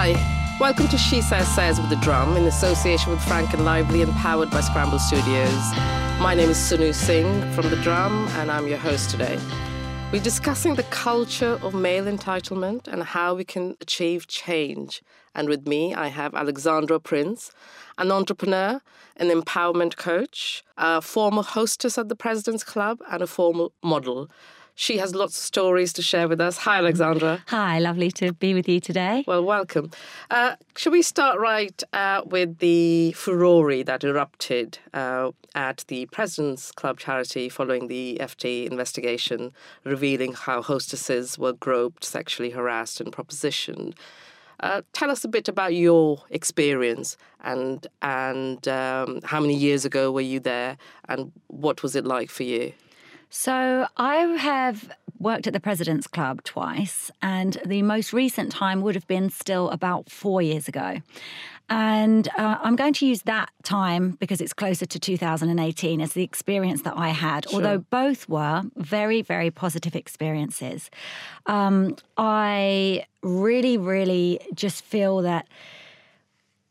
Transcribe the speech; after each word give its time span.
Hi, 0.00 0.12
welcome 0.60 0.86
to 0.86 0.96
SheSays 0.96 1.42
Says 1.56 1.80
with 1.80 1.90
the 1.90 1.96
Drum 1.96 2.36
in 2.36 2.44
association 2.44 3.10
with 3.10 3.20
Frank 3.24 3.52
and 3.52 3.64
Lively 3.64 4.00
and 4.00 4.12
powered 4.12 4.48
by 4.48 4.60
Scramble 4.60 5.00
Studios. 5.00 5.72
My 6.20 6.34
name 6.36 6.50
is 6.50 6.56
Sonoo 6.56 6.94
Singh 6.94 7.40
from 7.52 7.68
the 7.68 7.74
Drum 7.82 8.28
and 8.36 8.48
I'm 8.48 8.68
your 8.68 8.78
host 8.78 9.10
today. 9.10 9.36
We're 10.12 10.22
discussing 10.22 10.76
the 10.76 10.84
culture 10.84 11.58
of 11.62 11.74
male 11.74 12.04
entitlement 12.04 12.86
and 12.86 13.02
how 13.02 13.34
we 13.34 13.42
can 13.42 13.76
achieve 13.80 14.28
change. 14.28 15.02
And 15.34 15.48
with 15.48 15.66
me, 15.66 15.96
I 15.96 16.06
have 16.06 16.32
Alexandra 16.32 17.00
Prinze, 17.00 17.50
an 17.98 18.12
entrepreneur, 18.12 18.80
an 19.16 19.30
empowerment 19.30 19.96
coach, 19.96 20.62
a 20.76 21.02
former 21.02 21.42
hostess 21.42 21.98
at 21.98 22.08
the 22.08 22.14
President's 22.14 22.62
Club, 22.62 23.00
and 23.10 23.20
a 23.20 23.26
former 23.26 23.66
model. 23.82 24.30
She 24.80 24.98
has 24.98 25.12
lots 25.12 25.36
of 25.36 25.42
stories 25.42 25.92
to 25.94 26.02
share 26.02 26.28
with 26.28 26.40
us. 26.40 26.58
Hi, 26.58 26.78
Alexandra. 26.78 27.42
Hi, 27.48 27.80
lovely 27.80 28.12
to 28.12 28.32
be 28.32 28.54
with 28.54 28.68
you 28.68 28.78
today. 28.78 29.24
Well, 29.26 29.44
welcome. 29.44 29.90
Uh, 30.30 30.54
shall 30.76 30.92
we 30.92 31.02
start 31.02 31.40
right 31.40 31.82
uh, 31.92 32.22
with 32.24 32.58
the 32.58 33.10
furore 33.10 33.82
that 33.82 34.04
erupted 34.04 34.78
uh, 34.94 35.32
at 35.56 35.84
the 35.88 36.06
President's 36.06 36.70
Club 36.70 37.00
charity 37.00 37.48
following 37.48 37.88
the 37.88 38.18
FT 38.20 38.70
investigation, 38.70 39.52
revealing 39.82 40.34
how 40.34 40.62
hostesses 40.62 41.36
were 41.36 41.54
groped, 41.54 42.04
sexually 42.04 42.50
harassed, 42.50 43.00
and 43.00 43.12
propositioned? 43.12 43.94
Uh, 44.60 44.82
tell 44.92 45.10
us 45.10 45.24
a 45.24 45.28
bit 45.28 45.48
about 45.48 45.74
your 45.74 46.22
experience 46.30 47.16
and 47.42 47.88
and 48.00 48.68
um, 48.68 49.18
how 49.24 49.40
many 49.40 49.54
years 49.54 49.84
ago 49.84 50.12
were 50.12 50.20
you 50.20 50.38
there 50.38 50.76
and 51.08 51.32
what 51.48 51.82
was 51.82 51.96
it 51.96 52.04
like 52.04 52.30
for 52.30 52.44
you? 52.44 52.72
So 53.30 53.86
I 53.96 54.16
have 54.16 54.90
worked 55.18 55.46
at 55.46 55.52
the 55.52 55.60
President's 55.60 56.06
Club 56.06 56.42
twice, 56.44 57.10
and 57.20 57.58
the 57.66 57.82
most 57.82 58.12
recent 58.12 58.52
time 58.52 58.80
would 58.82 58.94
have 58.94 59.06
been 59.06 59.30
still 59.30 59.68
about 59.70 60.10
four 60.10 60.40
years 60.40 60.68
ago. 60.68 61.00
And 61.70 62.28
uh, 62.38 62.56
I'm 62.62 62.76
going 62.76 62.94
to 62.94 63.06
use 63.06 63.22
that 63.22 63.50
time 63.62 64.12
because 64.12 64.40
it's 64.40 64.54
closer 64.54 64.86
to 64.86 64.98
2018 64.98 66.00
as 66.00 66.14
the 66.14 66.22
experience 66.22 66.82
that 66.82 66.96
I 66.96 67.10
had, 67.10 67.46
sure. 67.46 67.56
although 67.56 67.78
both 67.78 68.26
were 68.26 68.62
very, 68.76 69.20
very 69.20 69.50
positive 69.50 69.94
experiences. 69.94 70.90
Um, 71.44 71.96
I 72.16 73.04
really, 73.22 73.76
really 73.76 74.40
just 74.54 74.82
feel 74.82 75.20
that 75.22 75.46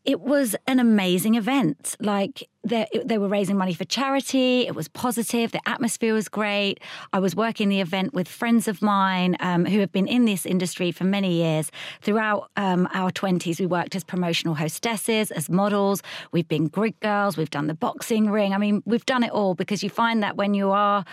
it 0.04 0.22
was 0.22 0.56
an 0.66 0.80
amazing 0.80 1.36
event. 1.36 1.96
Like 2.00 2.48
they, 2.68 2.88
they 3.04 3.18
were 3.18 3.28
raising 3.28 3.58
money 3.58 3.74
for 3.74 3.86
charity. 3.86 4.68
It 4.68 4.76
was 4.76 4.88
positive. 4.88 5.52
The 5.52 5.62
atmosphere 5.68 6.14
was 6.14 6.28
great. 6.28 6.80
I 7.14 7.20
was 7.20 7.36
working 7.36 7.70
the 7.70 7.82
event 7.82 8.14
with 8.14 8.28
friends 8.28 8.68
of 8.68 8.82
mine 8.82 9.38
um, 9.40 9.66
who 9.66 9.80
have 9.80 9.92
been 9.92 10.08
in 10.08 10.26
this 10.26 10.46
industry 10.46 10.92
for 10.92 11.04
many 11.04 11.34
years. 11.34 11.72
Throughout 12.02 12.50
um, 12.58 12.88
our 12.94 13.12
20s, 13.12 13.60
we 13.60 13.66
worked 13.66 13.96
as 13.96 14.04
promotional 14.04 14.56
hostesses, 14.56 15.32
as 15.32 15.50
models. 15.50 16.04
We've 16.32 16.48
been 16.48 16.68
grid 16.68 17.00
girls. 17.00 17.38
We've 17.38 17.50
done 17.50 17.68
the 17.68 17.74
boxing 17.74 18.30
ring. 18.30 18.54
I 18.54 18.58
mean, 18.58 18.84
we've 18.86 19.06
done 19.06 19.24
it 19.24 19.32
all 19.32 19.56
because 19.56 19.84
you 19.84 19.90
find 19.90 20.22
that 20.24 20.36
when 20.36 20.54
you 20.54 20.72
are 20.72 21.06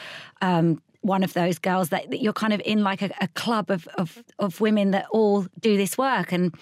um, 0.42 0.82
one 1.02 1.22
of 1.22 1.34
those 1.34 1.58
girls 1.58 1.90
that, 1.90 2.10
that, 2.10 2.22
you're 2.22 2.32
kind 2.32 2.54
of 2.54 2.62
in 2.64 2.82
like 2.82 3.02
a, 3.02 3.10
a 3.20 3.28
club 3.28 3.70
of, 3.70 3.86
of, 3.98 4.24
of 4.38 4.60
women 4.60 4.90
that 4.92 5.06
all 5.10 5.46
do 5.60 5.76
this 5.76 5.98
work 5.98 6.32
and 6.32 6.54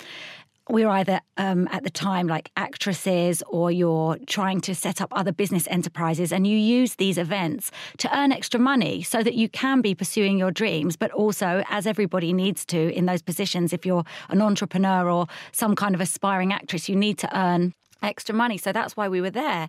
we 0.69 0.85
are 0.85 0.91
either 0.99 1.21
um, 1.37 1.69
at 1.73 1.83
the 1.83 1.91
time 1.91 2.27
like 2.27 2.51
actresses 2.57 3.43
or 3.49 3.71
you're 3.71 4.17
trying 4.27 4.61
to 4.61 4.75
set 4.75 5.01
up 5.01 5.09
other 5.13 5.33
business 5.33 5.67
enterprises 5.69 6.33
and 6.33 6.47
you 6.47 6.57
use 6.57 6.97
these 6.97 7.19
events 7.19 7.71
to 7.99 8.17
earn 8.17 8.33
extra 8.33 8.61
money 8.61 9.03
so 9.03 9.23
that 9.23 9.35
you 9.35 9.49
can 9.49 9.81
be 9.81 9.95
pursuing 9.95 10.39
your 10.39 10.51
dreams 10.51 10.97
but 10.97 11.11
also 11.13 11.65
as 11.69 11.87
everybody 11.87 12.33
needs 12.33 12.65
to 12.65 12.93
in 12.95 13.07
those 13.07 13.23
positions 13.23 13.73
if 13.73 13.85
you're 13.85 14.05
an 14.29 14.41
entrepreneur 14.41 15.11
or 15.11 15.27
some 15.53 15.75
kind 15.75 15.95
of 15.95 16.01
aspiring 16.01 16.53
actress 16.53 16.89
you 16.89 16.97
need 16.97 17.19
to 17.19 17.39
earn 17.39 17.73
extra 18.03 18.35
money. 18.35 18.59
So 18.59 18.73
that's 18.73 18.97
why 18.97 19.09
we 19.09 19.21
were 19.21 19.31
there. 19.31 19.69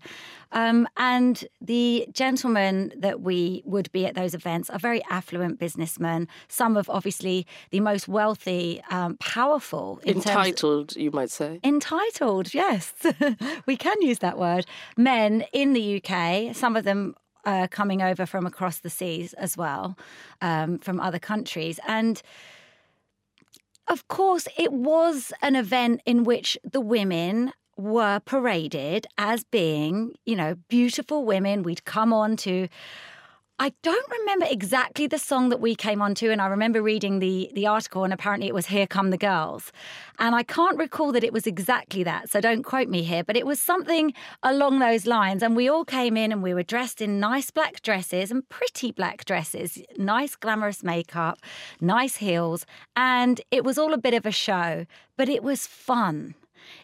Um, 0.51 0.88
and 0.97 1.44
the 1.61 2.07
gentlemen 2.11 2.94
that 2.97 3.21
we 3.21 3.63
would 3.66 3.91
be 3.91 4.05
at 4.05 4.16
those 4.16 4.33
events 4.33 4.69
are 4.69 4.79
very 4.79 5.03
affluent 5.09 5.59
businessmen. 5.59 6.27
Some 6.47 6.77
of 6.77 6.89
obviously 6.89 7.47
the 7.72 7.79
most 7.79 8.07
wealthy, 8.07 8.81
um, 8.89 9.17
powerful. 9.17 9.99
entitled, 10.05 10.95
you 10.95 11.11
might 11.11 11.31
say. 11.31 11.59
Entitled, 11.63 12.53
yes. 12.53 12.93
we 13.66 13.77
can 13.77 14.01
use 14.01 14.19
that 14.19 14.38
word. 14.38 14.66
Men 14.97 15.45
in 15.53 15.73
the 15.73 16.01
UK, 16.03 16.55
some 16.55 16.75
of 16.75 16.83
them 16.83 17.16
uh, 17.45 17.67
coming 17.69 18.01
over 18.01 18.25
from 18.25 18.45
across 18.45 18.79
the 18.79 18.89
seas 18.89 19.33
as 19.33 19.57
well, 19.57 19.97
um, 20.41 20.79
from 20.79 20.99
other 20.99 21.19
countries. 21.19 21.79
And 21.88 22.22
of 23.88 24.07
course, 24.07 24.47
it 24.57 24.72
was 24.72 25.33
an 25.41 25.55
event 25.55 26.01
in 26.05 26.23
which 26.23 26.57
the 26.63 26.79
women 26.79 27.51
were 27.78 28.19
paraded 28.19 29.07
as 29.17 29.44
being, 29.44 30.13
you 30.25 30.35
know, 30.35 30.56
beautiful 30.67 31.25
women. 31.25 31.63
We'd 31.63 31.85
come 31.85 32.13
on 32.13 32.38
to 32.38 32.67
I 33.59 33.72
don't 33.84 34.09
remember 34.09 34.47
exactly 34.50 35.06
the 35.06 35.19
song 35.19 35.50
that 35.50 35.61
we 35.61 35.75
came 35.75 36.01
on 36.01 36.16
to, 36.16 36.31
and 36.31 36.41
I 36.41 36.47
remember 36.47 36.81
reading 36.81 37.19
the 37.19 37.51
the 37.53 37.67
article, 37.67 38.03
and 38.03 38.11
apparently 38.11 38.47
it 38.47 38.53
was 38.53 38.66
"Here 38.66 38.88
Come 38.88 39.11
the 39.11 39.17
Girls," 39.17 39.72
and 40.17 40.34
I 40.34 40.41
can't 40.41 40.78
recall 40.78 41.11
that 41.11 41.23
it 41.23 41.31
was 41.31 41.45
exactly 41.45 42.03
that, 42.03 42.31
so 42.31 42.41
don't 42.41 42.63
quote 42.63 42.89
me 42.89 43.03
here. 43.03 43.23
But 43.23 43.38
it 43.38 43.45
was 43.45 43.61
something 43.61 44.13
along 44.41 44.79
those 44.79 45.05
lines, 45.05 45.44
and 45.44 45.55
we 45.55 45.69
all 45.69 45.85
came 45.85 46.17
in, 46.17 46.31
and 46.31 46.41
we 46.41 46.55
were 46.55 46.63
dressed 46.63 47.00
in 47.00 47.19
nice 47.19 47.51
black 47.51 47.84
dresses 47.84 48.31
and 48.31 48.50
pretty 48.50 48.91
black 48.91 49.23
dresses, 49.23 49.81
nice 49.97 50.35
glamorous 50.35 50.84
makeup, 50.84 51.38
nice 51.79 52.16
heels, 52.17 52.66
and 52.95 53.40
it 53.51 53.63
was 53.63 53.78
all 53.78 53.94
a 53.94 54.00
bit 54.00 54.16
of 54.16 54.25
a 54.25 54.31
show, 54.31 54.88
but 55.16 55.29
it 55.29 55.44
was 55.44 55.67
fun. 55.67 56.34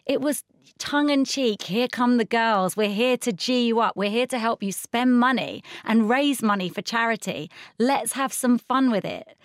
It 0.06 0.20
was 0.20 0.44
tongue 0.78 1.10
in 1.10 1.24
cheek. 1.24 1.62
Here 1.62 1.88
come 1.88 2.16
the 2.16 2.24
girls. 2.24 2.76
We're 2.76 2.88
here 2.88 3.16
to 3.18 3.32
G 3.32 3.66
you 3.66 3.80
up. 3.80 3.96
We're 3.96 4.10
here 4.10 4.26
to 4.28 4.38
help 4.38 4.62
you 4.62 4.72
spend 4.72 5.18
money 5.18 5.62
and 5.84 6.08
raise 6.08 6.42
money 6.42 6.68
for 6.68 6.82
charity. 6.82 7.50
Let's 7.78 8.12
have 8.12 8.32
some 8.32 8.58
fun 8.58 8.90
with 8.90 9.04
it. 9.04 9.36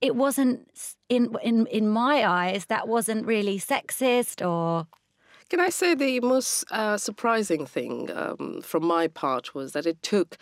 It 0.00 0.16
wasn't 0.16 0.68
in 1.08 1.36
in 1.42 1.66
in 1.66 1.88
my 1.88 2.26
eyes 2.26 2.66
that 2.66 2.88
wasn't 2.88 3.26
really 3.26 3.58
sexist 3.58 4.46
or 4.46 4.86
can 5.50 5.58
I 5.58 5.68
say 5.70 5.94
the 5.94 6.20
most 6.20 6.64
uh, 6.70 6.96
surprising 6.96 7.66
thing 7.66 8.08
um, 8.14 8.62
from 8.62 8.84
my 8.86 9.08
part 9.08 9.52
was 9.52 9.72
that 9.72 9.84
it 9.84 10.00
took 10.00 10.38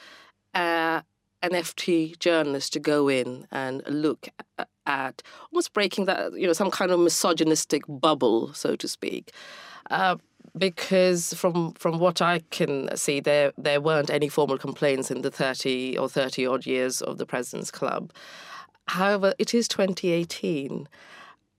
uh, 0.54 1.00
an 1.42 1.50
FT 1.50 2.18
journalist 2.18 2.72
to 2.72 2.80
go 2.80 3.08
in 3.08 3.46
and 3.50 3.82
look 3.86 4.28
at 4.86 5.22
almost 5.52 5.72
breaking 5.72 6.06
that, 6.06 6.32
you 6.32 6.46
know, 6.46 6.52
some 6.52 6.70
kind 6.70 6.90
of 6.90 6.98
misogynistic 6.98 7.82
bubble, 7.88 8.52
so 8.54 8.74
to 8.76 8.88
speak. 8.88 9.32
Uh, 9.90 10.16
because 10.56 11.34
from 11.34 11.72
from 11.74 11.98
what 11.98 12.20
I 12.20 12.40
can 12.50 12.94
see, 12.96 13.20
there 13.20 13.52
there 13.58 13.80
weren't 13.80 14.10
any 14.10 14.28
formal 14.28 14.58
complaints 14.58 15.10
in 15.10 15.22
the 15.22 15.30
thirty 15.30 15.96
or 15.96 16.08
thirty 16.08 16.46
odd 16.46 16.66
years 16.66 17.00
of 17.00 17.18
the 17.18 17.26
President's 17.26 17.70
Club. 17.70 18.12
However, 18.86 19.34
it 19.38 19.52
is 19.52 19.68
2018, 19.68 20.88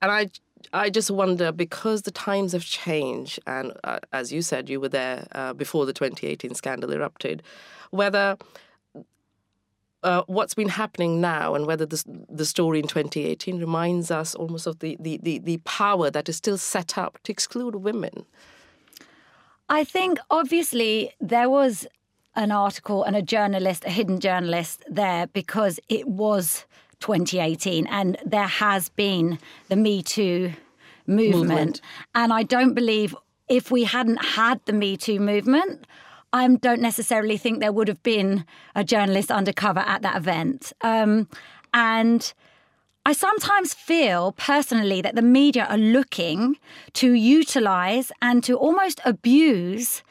and 0.01 0.11
I 0.11 0.29
I 0.73 0.89
just 0.89 1.11
wonder 1.11 1.51
because 1.51 2.01
the 2.01 2.11
times 2.11 2.51
have 2.53 2.65
changed, 2.65 3.39
and 3.47 3.73
uh, 3.83 3.99
as 4.11 4.33
you 4.33 4.41
said, 4.41 4.69
you 4.69 4.79
were 4.79 4.89
there 4.89 5.27
uh, 5.33 5.53
before 5.53 5.85
the 5.85 5.93
2018 5.93 6.53
scandal 6.55 6.91
erupted, 6.91 7.43
whether 7.91 8.37
uh, 10.03 10.23
what's 10.27 10.53
been 10.53 10.69
happening 10.69 11.19
now 11.19 11.55
and 11.55 11.65
whether 11.65 11.85
this, 11.85 12.03
the 12.29 12.45
story 12.45 12.79
in 12.79 12.87
2018 12.87 13.59
reminds 13.59 14.11
us 14.11 14.35
almost 14.35 14.67
of 14.67 14.79
the, 14.79 14.97
the, 14.99 15.19
the, 15.21 15.39
the 15.39 15.57
power 15.57 16.09
that 16.09 16.29
is 16.29 16.37
still 16.37 16.57
set 16.57 16.97
up 16.97 17.19
to 17.23 17.31
exclude 17.31 17.75
women. 17.75 18.25
I 19.67 19.83
think 19.83 20.19
obviously 20.31 21.11
there 21.19 21.49
was 21.49 21.85
an 22.35 22.51
article 22.51 23.03
and 23.03 23.15
a 23.15 23.21
journalist, 23.21 23.85
a 23.85 23.89
hidden 23.89 24.19
journalist 24.19 24.83
there 24.89 25.27
because 25.27 25.79
it 25.89 26.07
was 26.07 26.65
2018 27.01 27.87
and 27.87 28.17
there 28.25 28.47
has 28.47 28.89
been 28.89 29.39
the 29.67 29.75
Me 29.75 30.01
Too 30.01 30.53
movement. 31.05 31.49
movement. 31.49 31.81
And 32.15 32.31
I 32.31 32.43
don't 32.43 32.73
believe 32.73 33.15
if 33.47 33.71
we 33.71 33.83
hadn't 33.83 34.23
had 34.23 34.61
the 34.65 34.73
Me 34.73 34.95
Too 34.95 35.19
movement, 35.19 35.85
I 36.31 36.47
don't 36.47 36.81
necessarily 36.81 37.37
think 37.37 37.59
there 37.59 37.71
would 37.71 37.87
have 37.87 38.03
been 38.03 38.45
a 38.75 38.83
journalist 38.83 39.31
undercover 39.31 39.79
at 39.79 40.01
that 40.03 40.15
event. 40.15 40.73
Um, 40.81 41.27
and 41.73 42.31
I 43.05 43.13
sometimes 43.13 43.73
feel 43.73 44.33
personally 44.33 45.01
that 45.01 45.15
the 45.15 45.21
media 45.21 45.65
are 45.69 45.77
looking 45.77 46.57
to 46.93 47.13
utilize 47.13 48.11
and 48.21 48.43
to 48.43 48.55
almost 48.55 48.99
abuse 49.05 50.03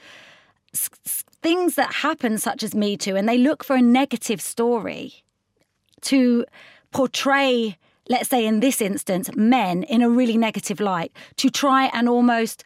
things 1.43 1.77
that 1.77 1.95
happen, 1.95 2.39
such 2.39 2.63
as 2.63 2.75
Me 2.75 2.97
Too, 2.97 3.17
and 3.17 3.29
they 3.29 3.39
look 3.39 3.63
for 3.65 3.77
a 3.77 3.83
negative 3.83 4.41
story 4.41 5.23
to 6.03 6.45
portray, 6.93 7.77
let's 8.09 8.29
say 8.29 8.45
in 8.45 8.61
this 8.61 8.81
instance, 8.81 9.31
men 9.37 9.85
in 9.85 10.03
a 10.03 10.11
really 10.11 10.37
negative 10.37 10.81
light, 10.81 11.13
to 11.37 11.51
try 11.51 11.91
and 11.93 12.09
almost 12.09 12.65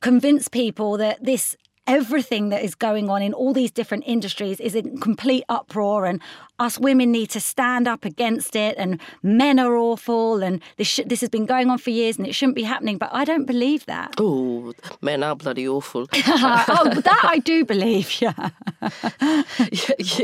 convince 0.00 0.48
people 0.48 0.96
that 0.96 1.22
this 1.24 1.56
everything 1.88 2.50
that 2.50 2.62
is 2.62 2.74
going 2.74 3.08
on 3.08 3.22
in 3.22 3.32
all 3.32 3.52
these 3.52 3.70
different 3.70 4.04
industries 4.06 4.60
is 4.60 4.74
in 4.74 5.00
complete 5.00 5.42
uproar 5.48 6.04
and 6.04 6.20
us 6.58 6.78
women 6.78 7.10
need 7.10 7.30
to 7.30 7.40
stand 7.40 7.88
up 7.88 8.04
against 8.04 8.54
it 8.54 8.76
and 8.76 9.00
men 9.22 9.58
are 9.58 9.74
awful 9.74 10.42
and 10.42 10.60
this 10.76 10.86
sh- 10.86 11.06
this 11.06 11.20
has 11.22 11.30
been 11.30 11.46
going 11.46 11.70
on 11.70 11.78
for 11.78 11.90
years 11.90 12.18
and 12.18 12.26
it 12.26 12.34
shouldn't 12.34 12.56
be 12.56 12.62
happening 12.62 12.98
but 12.98 13.08
I 13.12 13.24
don't 13.24 13.46
believe 13.46 13.86
that. 13.86 14.14
Oh, 14.18 14.74
men 15.00 15.22
are 15.22 15.34
bloody 15.34 15.66
awful. 15.66 16.06
oh, 16.12 17.00
that 17.04 17.20
I 17.24 17.38
do 17.38 17.64
believe. 17.64 18.20
Yeah. 18.20 18.50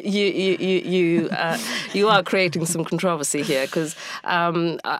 you 0.03 0.27
you 0.27 0.57
you 0.59 0.79
you 0.81 1.29
uh, 1.31 1.59
you 1.93 2.09
are 2.09 2.23
creating 2.23 2.67
some 2.67 2.85
controversy 2.85 3.43
here 3.43 3.67
because 3.67 3.97
um, 4.25 4.79
uh, 4.85 4.99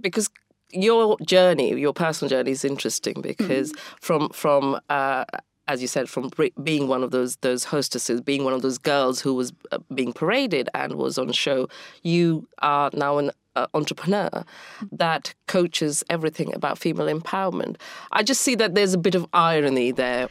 because 0.00 0.30
your 0.70 1.16
journey, 1.24 1.78
your 1.78 1.92
personal 1.92 2.28
journey, 2.28 2.50
is 2.50 2.64
interesting 2.64 3.20
because 3.20 3.72
mm. 3.72 3.78
from 4.00 4.28
from 4.30 4.80
uh, 4.88 5.24
as 5.68 5.82
you 5.82 5.86
said, 5.86 6.08
from 6.08 6.30
being 6.62 6.88
one 6.88 7.04
of 7.04 7.10
those 7.10 7.36
those 7.36 7.64
hostesses, 7.64 8.20
being 8.20 8.42
one 8.42 8.54
of 8.54 8.62
those 8.62 8.78
girls 8.78 9.20
who 9.20 9.34
was 9.34 9.52
uh, 9.70 9.78
being 9.94 10.12
paraded 10.12 10.68
and 10.74 10.94
was 10.94 11.18
on 11.18 11.30
show, 11.32 11.68
you 12.02 12.48
are 12.60 12.90
now 12.94 13.18
an 13.18 13.30
uh, 13.54 13.66
entrepreneur 13.74 14.44
that 14.90 15.34
coaches 15.46 16.02
everything 16.08 16.54
about 16.54 16.78
female 16.78 17.06
empowerment. 17.06 17.76
I 18.12 18.22
just 18.22 18.40
see 18.40 18.54
that 18.56 18.74
there's 18.74 18.94
a 18.94 18.98
bit 18.98 19.14
of 19.14 19.26
irony 19.32 19.92
there. 19.92 20.28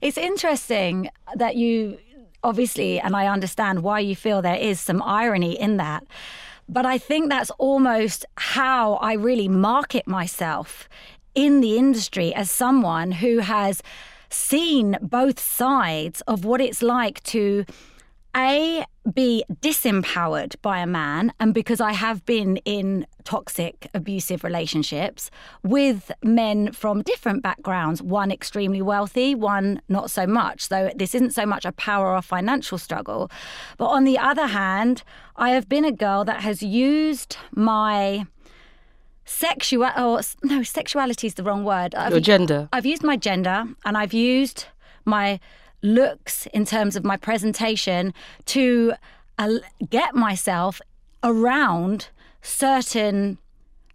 It's 0.00 0.18
interesting 0.18 1.10
that 1.36 1.56
you 1.56 1.98
obviously, 2.42 3.00
and 3.00 3.14
I 3.14 3.26
understand 3.26 3.82
why 3.82 4.00
you 4.00 4.16
feel 4.16 4.40
there 4.40 4.54
is 4.54 4.80
some 4.80 5.02
irony 5.02 5.58
in 5.58 5.76
that. 5.76 6.04
But 6.68 6.86
I 6.86 6.98
think 6.98 7.30
that's 7.30 7.50
almost 7.58 8.24
how 8.36 8.94
I 8.94 9.14
really 9.14 9.48
market 9.48 10.06
myself 10.06 10.88
in 11.34 11.60
the 11.60 11.76
industry 11.76 12.34
as 12.34 12.50
someone 12.50 13.10
who 13.10 13.38
has 13.38 13.82
seen 14.30 14.96
both 15.00 15.38
sides 15.40 16.20
of 16.22 16.44
what 16.44 16.60
it's 16.60 16.82
like 16.82 17.22
to 17.24 17.64
a 18.36 18.84
be 19.14 19.42
disempowered 19.62 20.54
by 20.60 20.78
a 20.80 20.86
man 20.86 21.32
and 21.40 21.54
because 21.54 21.80
I 21.80 21.92
have 21.92 22.26
been 22.26 22.58
in 22.58 23.06
toxic 23.24 23.88
abusive 23.94 24.44
relationships 24.44 25.30
with 25.62 26.12
men 26.22 26.72
from 26.72 27.02
different 27.02 27.42
backgrounds 27.42 28.02
one 28.02 28.30
extremely 28.30 28.82
wealthy 28.82 29.34
one 29.34 29.80
not 29.88 30.10
so 30.10 30.26
much 30.26 30.68
so 30.68 30.90
this 30.94 31.14
isn't 31.14 31.34
so 31.34 31.46
much 31.46 31.64
a 31.64 31.72
power 31.72 32.14
or 32.14 32.22
financial 32.22 32.78
struggle. 32.78 33.30
But 33.78 33.86
on 33.86 34.04
the 34.04 34.18
other 34.18 34.46
hand 34.46 35.02
I 35.36 35.50
have 35.50 35.68
been 35.68 35.84
a 35.84 35.92
girl 35.92 36.24
that 36.26 36.42
has 36.42 36.62
used 36.62 37.38
my 37.52 38.26
sexual 39.28 39.90
or 39.96 40.20
no 40.42 40.62
sexuality 40.62 41.26
is 41.26 41.34
the 41.34 41.42
wrong 41.42 41.62
word. 41.62 41.94
I've, 41.94 42.12
your 42.12 42.20
gender. 42.20 42.68
I've 42.72 42.86
used 42.86 43.02
my 43.02 43.16
gender 43.16 43.66
and 43.84 43.96
i've 43.96 44.14
used 44.14 44.66
my 45.04 45.38
looks 45.82 46.46
in 46.46 46.64
terms 46.64 46.96
of 46.96 47.04
my 47.04 47.16
presentation 47.16 48.14
to 48.46 48.94
uh, 49.38 49.58
get 49.90 50.14
myself 50.14 50.80
around 51.22 52.08
certain 52.40 53.38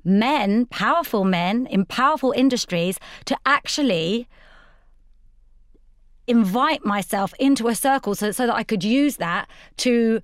men 0.06 0.66
powerful 0.68 1.24
men 1.24 1.66
in 1.68 1.86
powerful 1.86 2.32
industries 2.36 3.00
to 3.26 3.38
actually 3.46 4.28
invite 6.28 6.86
myself 6.86 7.34
into 7.40 7.68
a 7.68 7.76
circle 7.76 8.14
so, 8.16 8.32
so 8.32 8.46
that 8.48 8.56
I 8.56 8.64
could 8.64 8.84
use 8.84 9.18
that 9.18 9.50
to 9.78 10.22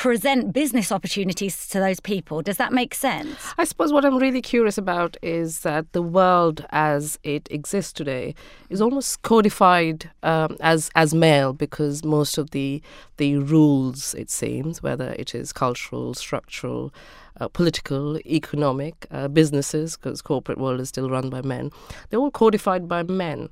present 0.00 0.50
business 0.54 0.90
opportunities 0.90 1.68
to 1.68 1.78
those 1.78 2.00
people. 2.00 2.40
Does 2.40 2.56
that 2.56 2.72
make 2.72 2.94
sense? 2.94 3.36
I 3.58 3.64
suppose 3.64 3.92
what 3.92 4.02
I'm 4.02 4.16
really 4.16 4.40
curious 4.40 4.78
about 4.78 5.18
is 5.20 5.60
that 5.60 5.92
the 5.92 6.00
world 6.00 6.64
as 6.70 7.18
it 7.22 7.46
exists 7.50 7.92
today 7.92 8.34
is 8.70 8.80
almost 8.80 9.20
codified 9.20 10.10
um, 10.22 10.56
as 10.60 10.90
as 10.94 11.12
male 11.12 11.52
because 11.52 12.02
most 12.02 12.38
of 12.38 12.52
the 12.52 12.80
the 13.18 13.36
rules, 13.36 14.14
it 14.14 14.30
seems, 14.30 14.82
whether 14.82 15.10
it 15.18 15.34
is 15.34 15.52
cultural, 15.52 16.14
structural, 16.14 16.94
uh, 17.38 17.48
political, 17.48 18.16
economic, 18.20 19.06
uh, 19.10 19.28
businesses, 19.28 19.98
because 19.98 20.22
corporate 20.22 20.56
world 20.56 20.80
is 20.80 20.88
still 20.88 21.10
run 21.10 21.28
by 21.28 21.42
men, 21.42 21.70
they're 22.08 22.20
all 22.20 22.30
codified 22.30 22.88
by 22.88 23.02
men 23.02 23.50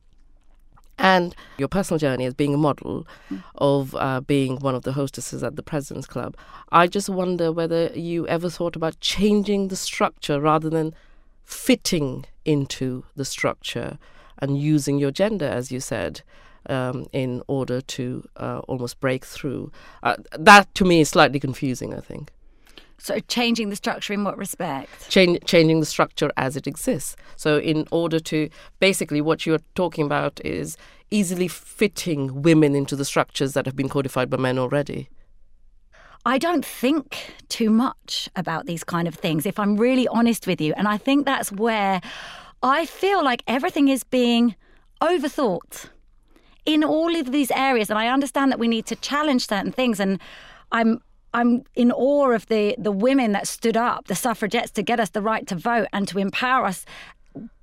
and 0.99 1.35
your 1.57 1.69
personal 1.69 1.99
journey 1.99 2.25
as 2.25 2.35
being 2.35 2.55
a 2.55 2.59
model 2.59 3.07
of 3.55 3.95
uh, 3.95 4.21
being 4.21 4.59
one 4.59 4.75
of 4.75 4.83
the 4.83 4.93
hostesses 4.93 5.43
at 5.43 5.57
the 5.57 5.63
President's 5.63 6.07
Club. 6.07 6.37
I 6.71 6.87
just 6.87 7.09
wonder 7.09 7.53
whether 7.53 7.87
you 7.95 8.27
ever 8.27 8.51
thought 8.51 8.77
about 8.77 9.01
changing 9.01 9.69
the 9.69 9.77
structure 9.77 10.41
rather 10.41 10.69
than 10.69 10.95
fitting 11.45 12.27
into 12.45 13.05
the 13.17 13.25
structure 13.25 13.99
and 14.39 14.59
using 14.61 14.99
your 14.99 15.11
gender, 15.11 15.47
as 15.47 15.73
you 15.73 15.81
said. 15.81 16.23
Um, 16.67 17.07
in 17.15 17.43
order 17.47 17.81
to 17.81 18.29
uh, 18.37 18.59
almost 18.69 19.01
break 19.01 19.25
through. 19.25 19.73
Uh, 20.03 20.17
that 20.39 20.75
to 20.75 20.85
me 20.85 21.01
is 21.01 21.09
slightly 21.09 21.41
confusing, 21.41 21.95
I 21.95 22.01
think. 22.01 22.31
So 22.99 23.21
changing 23.21 23.71
the 23.71 23.77
structure 23.77 24.13
in 24.13 24.25
what 24.25 24.37
respect? 24.37 25.09
Change, 25.09 25.45
changing 25.45 25.81
the 25.81 25.87
structure 25.87 26.31
as 26.37 26.57
it 26.57 26.67
exists. 26.67 27.17
So 27.37 27.59
in 27.59 27.87
order 27.91 28.19
to 28.21 28.51
basically 28.81 29.21
what 29.21 29.47
you're 29.47 29.61
talking 29.75 30.05
about 30.05 30.41
is 30.45 30.77
easily 31.11 31.49
fitting 31.49 32.43
women 32.43 32.75
into 32.75 32.97
the 32.97 33.05
structures 33.05 33.53
that 33.55 33.67
have 33.67 33.77
been 33.77 33.89
codified 33.89 34.29
by 34.29 34.37
men 34.37 34.59
already. 34.59 35.09
I 36.27 36.37
don't 36.39 36.65
think 36.65 37.35
too 37.49 37.71
much 37.71 38.29
about 38.37 38.67
these 38.67 38.85
kind 38.85 39.09
of 39.09 39.15
things, 39.15 39.47
if 39.47 39.59
I'm 39.59 39.77
really 39.77 40.07
honest 40.09 40.47
with 40.47 40.61
you. 40.61 40.75
And 40.77 40.87
I 40.89 40.99
think 40.99 41.25
that's 41.25 41.53
where 41.53 42.01
I 42.63 42.85
feel 42.85 43.25
like 43.25 43.43
everything 43.47 43.89
is 43.89 44.03
being 44.05 44.57
overthought 45.01 45.89
in 46.67 46.85
all 46.85 47.15
of 47.17 47.33
these 47.33 47.51
areas. 47.53 47.89
And 47.89 47.99
I 47.99 48.09
understand 48.09 48.51
that 48.51 48.59
we 48.59 48.69
need 48.69 48.85
to 48.87 48.97
challenge 48.97 49.47
certain 49.47 49.73
things. 49.73 50.01
And 50.01 50.21
I'm 50.73 51.01
I'm 51.39 51.63
in 51.77 51.93
awe 51.93 52.33
of 52.33 52.47
the 52.47 52.75
the 52.77 52.91
women 52.91 53.31
that 53.31 53.47
stood 53.47 53.77
up, 53.77 54.09
the 54.09 54.17
suffragettes, 54.17 54.73
to 54.73 54.83
get 54.83 54.99
us 54.99 55.11
the 55.11 55.23
right 55.23 55.47
to 55.47 55.55
vote 55.55 55.87
and 55.93 56.09
to 56.09 56.19
empower 56.19 56.67
us. 56.67 56.85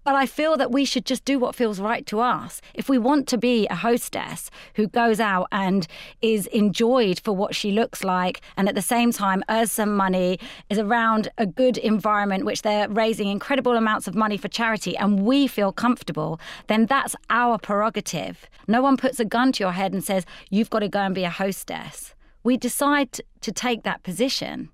But 0.06 0.16
I 0.16 0.28
feel 0.28 0.56
that 0.56 0.72
we 0.72 0.86
should 0.86 1.06
just 1.06 1.26
do 1.26 1.40
what 1.40 1.56
feels 1.56 1.82
right 1.82 2.06
to 2.06 2.22
us. 2.22 2.62
If 2.74 2.88
we 2.88 2.98
want 2.98 3.28
to 3.28 3.38
be 3.38 3.68
a 3.68 3.76
hostess 3.76 4.50
who 4.76 4.88
goes 4.88 5.20
out 5.20 5.48
and 5.52 5.88
is 6.22 6.48
enjoyed 6.48 7.20
for 7.20 7.36
what 7.36 7.54
she 7.54 7.72
looks 7.74 8.02
like, 8.02 8.40
and 8.56 8.70
at 8.70 8.76
the 8.76 8.82
same 8.82 9.12
time 9.12 9.44
earns 9.50 9.74
some 9.74 9.94
money, 9.94 10.40
is 10.70 10.80
around 10.80 11.28
a 11.38 11.46
good 11.46 11.78
environment, 11.78 12.46
which 12.46 12.62
they're 12.62 12.88
raising 12.88 13.28
incredible 13.28 13.76
amounts 13.76 14.08
of 14.08 14.16
money 14.16 14.38
for 14.38 14.48
charity, 14.48 14.96
and 14.96 15.26
we 15.26 15.48
feel 15.48 15.74
comfortable, 15.74 16.40
then 16.68 16.86
that's 16.86 17.16
our 17.30 17.58
prerogative. 17.58 18.48
No 18.68 18.82
one 18.82 18.96
puts 18.96 19.20
a 19.20 19.26
gun 19.26 19.52
to 19.54 19.64
your 19.66 19.74
head 19.74 19.92
and 19.92 20.02
says, 20.02 20.26
you've 20.50 20.70
got 20.70 20.80
to 20.80 20.88
go 20.88 21.00
and 21.00 21.16
be 21.16 21.26
a 21.26 21.30
hostess 21.30 22.16
we 22.46 22.56
decide 22.56 23.20
to 23.42 23.52
take 23.52 23.84
that 23.84 24.04
position. 24.04 24.70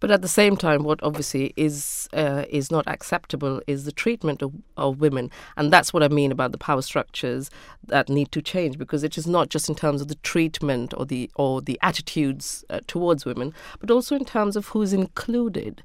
But 0.00 0.10
at 0.10 0.20
the 0.20 0.28
same 0.28 0.56
time, 0.56 0.82
what 0.82 1.02
obviously 1.02 1.54
is 1.56 2.06
uh, 2.12 2.44
is 2.50 2.70
not 2.70 2.86
acceptable 2.86 3.62
is 3.66 3.84
the 3.84 3.92
treatment 3.92 4.42
of, 4.42 4.52
of 4.76 5.00
women, 5.00 5.30
and 5.56 5.72
that's 5.72 5.94
what 5.94 6.02
I 6.02 6.08
mean 6.08 6.32
about 6.32 6.52
the 6.52 6.58
power 6.58 6.82
structures 6.82 7.50
that 7.86 8.10
need 8.10 8.30
to 8.32 8.42
change 8.42 8.76
because 8.76 9.04
it 9.04 9.16
is 9.16 9.26
not 9.26 9.48
just 9.48 9.70
in 9.70 9.74
terms 9.74 10.02
of 10.02 10.08
the 10.08 10.16
treatment 10.16 10.92
or 10.98 11.06
the 11.06 11.30
or 11.36 11.62
the 11.62 11.78
attitudes 11.80 12.62
uh, 12.68 12.80
towards 12.86 13.24
women, 13.24 13.54
but 13.80 13.90
also 13.90 14.16
in 14.16 14.26
terms 14.26 14.54
of 14.54 14.68
who's 14.68 14.92
included, 14.92 15.82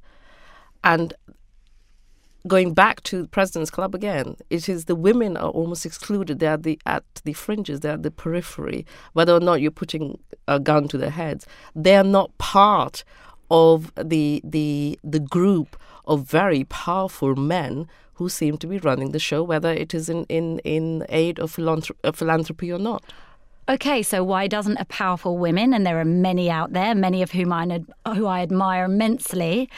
and 0.84 1.14
going 2.48 2.74
back 2.74 3.02
to 3.04 3.24
the 3.24 3.28
President's 3.28 3.72
Club 3.72 3.94
again, 3.94 4.36
it 4.50 4.68
is 4.68 4.86
the 4.86 4.96
women 4.96 5.38
are 5.38 5.50
almost 5.50 5.86
excluded. 5.86 6.40
They 6.40 6.48
are 6.48 6.58
the 6.58 6.80
at 6.86 7.04
the 7.24 7.34
fringes. 7.34 7.82
They 7.82 7.90
are 7.90 7.94
at 7.94 8.04
the 8.04 8.12
periphery. 8.12 8.86
Whether 9.14 9.34
or 9.34 9.40
not 9.40 9.62
you're 9.62 9.72
putting 9.72 10.20
a 10.48 10.60
gun 10.60 10.88
to 10.90 10.98
their 10.98 11.12
heads, 11.12 11.46
they 11.76 11.96
are 11.96 12.04
not 12.04 12.36
part 12.38 13.04
of 13.50 13.92
the 13.96 14.42
the 14.44 15.00
the 15.04 15.20
group 15.20 15.78
of 16.06 16.24
very 16.24 16.64
powerful 16.66 17.36
men 17.36 17.88
who 18.16 18.30
seem 18.30 18.58
to 18.58 18.68
be 18.68 18.78
running 18.78 19.12
the 19.12 19.20
show, 19.20 19.44
whether 19.44 19.72
it 19.72 19.94
is 19.94 20.10
in 20.10 20.26
in 20.26 20.60
in 20.60 21.06
aid 21.10 21.40
of 21.40 21.52
philanthropy 21.52 22.72
or 22.72 22.80
not. 22.80 23.04
Okay, 23.70 24.02
so 24.02 24.24
why 24.24 24.48
doesn't 24.48 24.78
a 24.78 24.86
powerful 24.86 25.38
women, 25.38 25.74
and 25.74 25.86
there 25.86 26.00
are 26.00 26.06
many 26.06 26.50
out 26.50 26.74
there, 26.74 26.96
many 26.96 27.22
of 27.22 27.32
whom 27.32 27.54
I 27.54 27.84
who 28.16 28.26
I 28.26 28.42
admire 28.42 28.86
immensely, 28.86 29.70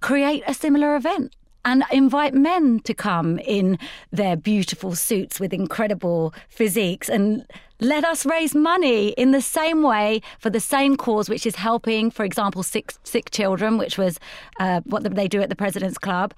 create 0.00 0.42
a 0.46 0.54
similar 0.54 0.96
event 0.96 1.34
and 1.64 1.84
invite 1.92 2.34
men 2.34 2.80
to 2.80 2.94
come 2.94 3.38
in 3.40 3.78
their 4.10 4.36
beautiful 4.36 4.94
suits 4.94 5.38
with 5.38 5.52
incredible 5.52 6.32
physiques 6.48 7.08
and 7.08 7.44
let 7.80 8.04
us 8.04 8.24
raise 8.26 8.54
money 8.54 9.08
in 9.10 9.30
the 9.30 9.40
same 9.40 9.82
way 9.82 10.20
for 10.38 10.50
the 10.50 10.60
same 10.60 10.96
cause, 10.96 11.28
which 11.28 11.46
is 11.46 11.56
helping, 11.56 12.10
for 12.10 12.24
example, 12.24 12.62
sick, 12.62 12.92
sick 13.04 13.30
children, 13.30 13.78
which 13.78 13.98
was 13.98 14.18
uh, 14.58 14.80
what 14.84 15.02
they 15.14 15.28
do 15.28 15.40
at 15.40 15.48
the 15.48 15.56
President's 15.56 15.98
Club. 15.98 16.34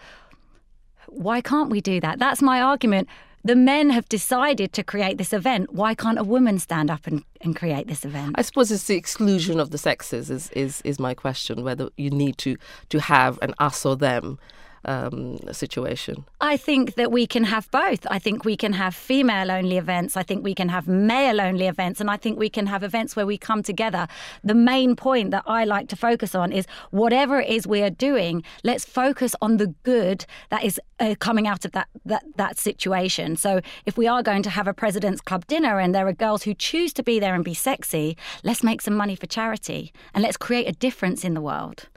Why 1.08 1.40
can't 1.40 1.70
we 1.70 1.80
do 1.80 2.00
that? 2.00 2.18
That's 2.18 2.42
my 2.42 2.60
argument 2.60 3.08
the 3.44 3.56
men 3.56 3.90
have 3.90 4.08
decided 4.08 4.72
to 4.72 4.82
create 4.82 5.18
this 5.18 5.32
event. 5.32 5.72
Why 5.72 5.94
can't 5.94 6.18
a 6.18 6.24
woman 6.24 6.58
stand 6.58 6.90
up 6.90 7.06
and, 7.06 7.24
and 7.40 7.56
create 7.56 7.88
this 7.88 8.04
event? 8.04 8.36
I 8.38 8.42
suppose 8.42 8.70
it's 8.70 8.84
the 8.84 8.96
exclusion 8.96 9.58
of 9.58 9.70
the 9.70 9.78
sexes 9.78 10.30
is, 10.30 10.50
is, 10.50 10.80
is 10.82 10.98
my 10.98 11.14
question, 11.14 11.64
whether 11.64 11.90
you 11.96 12.10
need 12.10 12.38
to, 12.38 12.56
to 12.90 13.00
have 13.00 13.38
an 13.42 13.54
us 13.58 13.84
or 13.84 13.96
them. 13.96 14.38
Um, 14.84 15.38
situation? 15.52 16.24
I 16.40 16.56
think 16.56 16.94
that 16.94 17.10
we 17.10 17.26
can 17.26 17.44
have 17.44 17.70
both. 17.70 18.06
I 18.10 18.18
think 18.18 18.44
we 18.44 18.56
can 18.56 18.72
have 18.72 18.94
female 18.94 19.50
only 19.50 19.78
events. 19.78 20.16
I 20.16 20.22
think 20.22 20.44
we 20.44 20.54
can 20.54 20.68
have 20.68 20.88
male 20.88 21.40
only 21.40 21.66
events. 21.66 22.00
And 22.00 22.10
I 22.10 22.16
think 22.16 22.38
we 22.38 22.50
can 22.50 22.66
have 22.66 22.82
events 22.82 23.16
where 23.16 23.26
we 23.26 23.38
come 23.38 23.62
together. 23.62 24.08
The 24.42 24.54
main 24.54 24.96
point 24.96 25.30
that 25.30 25.44
I 25.46 25.64
like 25.64 25.88
to 25.88 25.96
focus 25.96 26.34
on 26.34 26.52
is 26.52 26.66
whatever 26.90 27.40
it 27.40 27.48
is 27.48 27.66
we 27.66 27.82
are 27.82 27.90
doing, 27.90 28.42
let's 28.64 28.84
focus 28.84 29.34
on 29.40 29.56
the 29.56 29.68
good 29.82 30.26
that 30.50 30.64
is 30.64 30.80
uh, 31.00 31.14
coming 31.18 31.46
out 31.46 31.64
of 31.64 31.72
that, 31.72 31.88
that, 32.04 32.24
that 32.36 32.58
situation. 32.58 33.36
So 33.36 33.60
if 33.86 33.96
we 33.96 34.06
are 34.06 34.22
going 34.22 34.42
to 34.44 34.50
have 34.50 34.66
a 34.66 34.74
President's 34.74 35.20
Club 35.20 35.46
dinner 35.46 35.78
and 35.78 35.94
there 35.94 36.06
are 36.06 36.12
girls 36.12 36.44
who 36.44 36.54
choose 36.54 36.92
to 36.94 37.02
be 37.02 37.18
there 37.18 37.34
and 37.34 37.44
be 37.44 37.54
sexy, 37.54 38.16
let's 38.42 38.62
make 38.62 38.80
some 38.80 38.94
money 38.94 39.16
for 39.16 39.26
charity 39.26 39.92
and 40.14 40.22
let's 40.22 40.36
create 40.36 40.68
a 40.68 40.72
difference 40.72 41.24
in 41.24 41.34
the 41.34 41.40
world. 41.40 41.88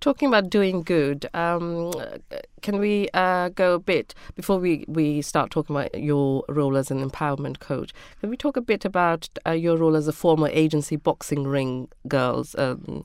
Talking 0.00 0.28
about 0.28 0.50
doing 0.50 0.82
good, 0.82 1.26
um, 1.32 1.92
can 2.60 2.78
we 2.78 3.08
uh, 3.14 3.48
go 3.50 3.74
a 3.74 3.78
bit 3.78 4.14
before 4.34 4.58
we, 4.58 4.84
we 4.86 5.22
start 5.22 5.50
talking 5.50 5.74
about 5.74 5.98
your 5.98 6.44
role 6.48 6.76
as 6.76 6.90
an 6.90 7.08
empowerment 7.08 7.58
coach? 7.58 7.92
Can 8.20 8.28
we 8.28 8.36
talk 8.36 8.56
a 8.56 8.60
bit 8.60 8.84
about 8.84 9.28
uh, 9.46 9.52
your 9.52 9.78
role 9.78 9.96
as 9.96 10.06
a 10.06 10.12
former 10.12 10.48
agency 10.48 10.96
boxing 10.96 11.44
ring 11.46 11.88
girls? 12.06 12.54
Um, 12.58 13.04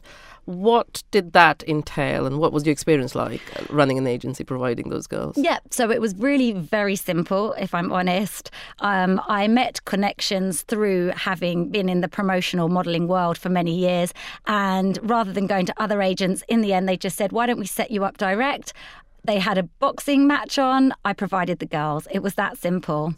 what 0.49 1.03
did 1.11 1.33
that 1.33 1.63
entail, 1.67 2.25
and 2.25 2.39
what 2.39 2.51
was 2.51 2.65
your 2.65 2.71
experience 2.71 3.13
like 3.13 3.41
running 3.69 3.99
an 3.99 4.07
agency 4.07 4.43
providing 4.43 4.89
those 4.89 5.05
girls? 5.05 5.37
Yeah, 5.37 5.59
so 5.69 5.91
it 5.91 6.01
was 6.01 6.15
really 6.15 6.53
very 6.53 6.95
simple, 6.95 7.53
if 7.53 7.75
I'm 7.75 7.91
honest. 7.91 8.49
Um, 8.79 9.21
I 9.27 9.47
met 9.47 9.85
connections 9.85 10.63
through 10.63 11.11
having 11.15 11.69
been 11.69 11.87
in 11.87 12.01
the 12.01 12.07
promotional 12.07 12.67
modelling 12.67 13.07
world 13.07 13.37
for 13.37 13.49
many 13.49 13.77
years, 13.77 14.11
and 14.47 14.97
rather 15.07 15.31
than 15.31 15.45
going 15.45 15.67
to 15.67 15.73
other 15.77 16.01
agents, 16.01 16.43
in 16.47 16.61
the 16.61 16.73
end, 16.73 16.89
they 16.89 16.97
just 16.97 17.15
said, 17.15 17.31
Why 17.31 17.45
don't 17.45 17.59
we 17.59 17.67
set 17.67 17.91
you 17.91 18.03
up 18.03 18.17
direct? 18.17 18.73
They 19.25 19.37
had 19.37 19.59
a 19.59 19.63
boxing 19.63 20.25
match 20.25 20.57
on. 20.57 20.93
I 21.05 21.13
provided 21.13 21.59
the 21.59 21.67
girls. 21.67 22.07
It 22.09 22.23
was 22.23 22.33
that 22.35 22.57
simple. 22.57 23.13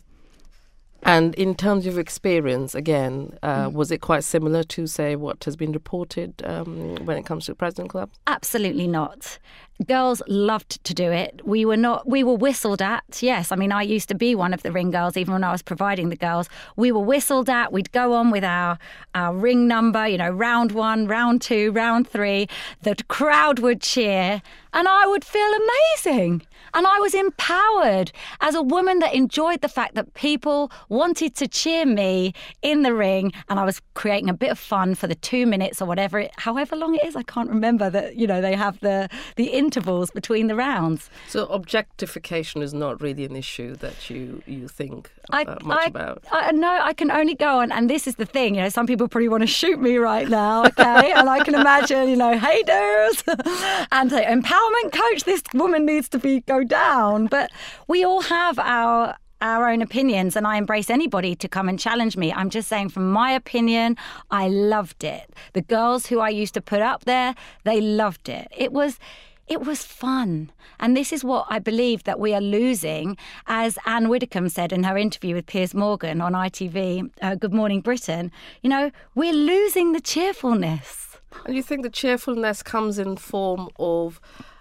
And 1.03 1.33
in 1.35 1.55
terms 1.55 1.87
of 1.87 1.97
experience, 1.97 2.75
again, 2.75 3.37
uh, 3.41 3.67
mm. 3.67 3.73
was 3.73 3.91
it 3.91 4.01
quite 4.01 4.23
similar 4.23 4.63
to, 4.63 4.85
say, 4.85 5.15
what 5.15 5.43
has 5.45 5.55
been 5.55 5.71
reported 5.71 6.41
um, 6.45 6.95
when 7.05 7.17
it 7.17 7.25
comes 7.25 7.45
to 7.45 7.51
the 7.53 7.55
President 7.55 7.89
Club? 7.89 8.11
Absolutely 8.27 8.87
not. 8.87 9.39
Girls 9.87 10.21
loved 10.27 10.83
to 10.83 10.93
do 10.93 11.11
it. 11.11 11.41
We 11.45 11.65
were 11.65 11.77
not. 11.77 12.07
We 12.07 12.23
were 12.23 12.35
whistled 12.35 12.81
at. 12.81 13.03
Yes, 13.21 13.51
I 13.51 13.55
mean, 13.55 13.71
I 13.71 13.81
used 13.81 14.09
to 14.09 14.15
be 14.15 14.35
one 14.35 14.53
of 14.53 14.63
the 14.63 14.71
ring 14.71 14.91
girls, 14.91 15.17
even 15.17 15.33
when 15.33 15.43
I 15.43 15.51
was 15.51 15.61
providing 15.61 16.09
the 16.09 16.15
girls. 16.15 16.49
We 16.75 16.91
were 16.91 17.01
whistled 17.01 17.49
at. 17.49 17.71
We'd 17.71 17.91
go 17.91 18.13
on 18.13 18.31
with 18.31 18.43
our 18.43 18.77
our 19.15 19.33
ring 19.33 19.67
number. 19.67 20.07
You 20.07 20.17
know, 20.17 20.29
round 20.29 20.71
one, 20.73 21.07
round 21.07 21.41
two, 21.41 21.71
round 21.71 22.07
three. 22.07 22.47
The 22.81 22.95
crowd 23.07 23.59
would 23.59 23.81
cheer, 23.81 24.41
and 24.73 24.87
I 24.87 25.07
would 25.07 25.23
feel 25.23 25.51
amazing. 25.53 26.45
And 26.73 26.87
I 26.87 26.99
was 26.99 27.13
empowered 27.13 28.11
as 28.39 28.55
a 28.55 28.61
woman 28.61 28.99
that 28.99 29.13
enjoyed 29.13 29.61
the 29.61 29.67
fact 29.67 29.95
that 29.95 30.13
people 30.13 30.71
wanted 30.87 31.35
to 31.35 31.47
cheer 31.47 31.85
me 31.85 32.33
in 32.61 32.83
the 32.83 32.93
ring, 32.93 33.33
and 33.49 33.59
I 33.59 33.65
was 33.65 33.81
creating 33.93 34.29
a 34.29 34.33
bit 34.33 34.51
of 34.51 34.59
fun 34.59 34.95
for 34.95 35.07
the 35.07 35.15
two 35.15 35.45
minutes 35.45 35.81
or 35.81 35.85
whatever, 35.85 36.19
it, 36.19 36.31
however 36.37 36.75
long 36.75 36.95
it 36.95 37.03
is. 37.03 37.15
I 37.15 37.23
can't 37.23 37.49
remember 37.49 37.89
that. 37.89 38.15
You 38.15 38.27
know, 38.27 38.41
they 38.41 38.55
have 38.55 38.79
the 38.79 39.09
the 39.35 39.45
intervals 39.71 40.11
between 40.11 40.47
the 40.47 40.55
rounds. 40.55 41.09
So 41.29 41.45
objectification 41.45 42.61
is 42.61 42.73
not 42.73 43.01
really 43.01 43.23
an 43.23 43.37
issue 43.37 43.75
that 43.77 44.09
you 44.09 44.43
you 44.45 44.67
think 44.67 45.09
I, 45.29 45.43
uh, 45.43 45.57
much 45.63 45.85
I, 45.85 45.85
about. 45.85 46.23
I, 46.31 46.51
no, 46.51 46.79
I 46.81 46.93
can 46.93 47.09
only 47.09 47.35
go 47.35 47.59
on, 47.59 47.71
and 47.71 47.89
this 47.89 48.05
is 48.05 48.15
the 48.15 48.25
thing. 48.25 48.55
You 48.55 48.63
know, 48.63 48.69
some 48.69 48.85
people 48.85 49.07
probably 49.07 49.29
want 49.29 49.41
to 49.41 49.47
shoot 49.47 49.79
me 49.79 49.95
right 49.97 50.27
now. 50.27 50.65
Okay, 50.65 51.11
and 51.13 51.29
I 51.29 51.39
can 51.45 51.55
imagine, 51.55 52.09
you 52.09 52.17
know, 52.17 52.37
haters 52.37 53.23
and 53.91 54.11
say, 54.11 54.25
empowerment 54.25 54.91
coach. 54.91 55.23
This 55.23 55.41
woman 55.53 55.85
needs 55.85 56.09
to 56.09 56.19
be 56.19 56.41
go 56.41 56.63
down. 56.63 57.27
But 57.27 57.51
we 57.87 58.03
all 58.03 58.21
have 58.21 58.59
our 58.59 59.15
our 59.41 59.67
own 59.69 59.81
opinions 59.81 60.35
and 60.35 60.45
I 60.45 60.57
embrace 60.57 60.89
anybody 60.89 61.35
to 61.35 61.47
come 61.47 61.67
and 61.67 61.79
challenge 61.79 62.15
me. 62.15 62.31
I'm 62.31 62.49
just 62.49 62.67
saying, 62.67 62.89
from 62.89 63.11
my 63.11 63.31
opinion, 63.31 63.97
I 64.29 64.47
loved 64.47 65.03
it. 65.03 65.33
The 65.53 65.61
girls 65.61 66.05
who 66.05 66.19
I 66.19 66.29
used 66.29 66.53
to 66.53 66.61
put 66.61 66.81
up 66.81 67.05
there, 67.05 67.35
they 67.63 67.81
loved 67.81 68.29
it. 68.29 68.47
It 68.55 68.71
was 68.71 68.99
it 69.47 69.65
was 69.65 69.83
fun. 69.83 70.51
And 70.79 70.95
this 70.95 71.11
is 71.11 71.23
what 71.23 71.45
I 71.49 71.59
believe 71.59 72.03
that 72.03 72.19
we 72.19 72.33
are 72.33 72.41
losing, 72.41 73.17
as 73.47 73.77
Anne 73.85 74.09
Widdecombe 74.09 74.49
said 74.49 74.71
in 74.71 74.83
her 74.83 74.97
interview 74.97 75.35
with 75.35 75.45
Piers 75.45 75.73
Morgan 75.73 76.21
on 76.21 76.33
ITV, 76.33 77.09
uh, 77.21 77.35
Good 77.35 77.53
Morning 77.53 77.81
Britain. 77.81 78.31
You 78.61 78.69
know, 78.69 78.91
we're 79.15 79.33
losing 79.33 79.91
the 79.91 80.01
cheerfulness. 80.01 81.17
And 81.45 81.55
you 81.55 81.63
think 81.63 81.83
the 81.83 81.89
cheerfulness 81.89 82.63
comes 82.63 82.99
in 82.99 83.17
form 83.17 83.69
of 83.79 84.19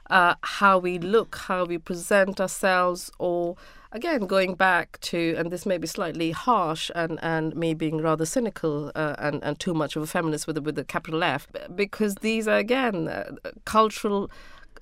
uh, 0.09 0.35
how 0.43 0.79
we 0.79 0.99
look, 0.99 1.37
how 1.37 1.65
we 1.65 1.79
present 1.79 2.41
ourselves, 2.41 3.11
or 3.19 3.57
again 3.93 4.27
going 4.27 4.55
back 4.55 5.01
to 5.01 5.35
and 5.37 5.51
this 5.51 5.67
may 5.67 5.77
be 5.77 5.87
slightly 5.87 6.31
harsh 6.31 6.91
and 6.95 7.19
and 7.23 7.57
me 7.57 7.75
being 7.75 8.01
rather 8.01 8.25
cynical 8.25 8.93
uh, 8.95 9.17
and 9.19 9.43
and 9.43 9.59
too 9.59 9.75
much 9.75 9.97
of 9.97 10.03
a 10.03 10.07
feminist 10.07 10.47
with 10.47 10.57
a, 10.57 10.61
with 10.61 10.79
a 10.79 10.85
capital 10.85 11.25
F 11.25 11.49
because 11.75 12.15
these 12.17 12.47
are 12.47 12.59
again 12.59 13.09
uh, 13.09 13.33
cultural 13.65 14.31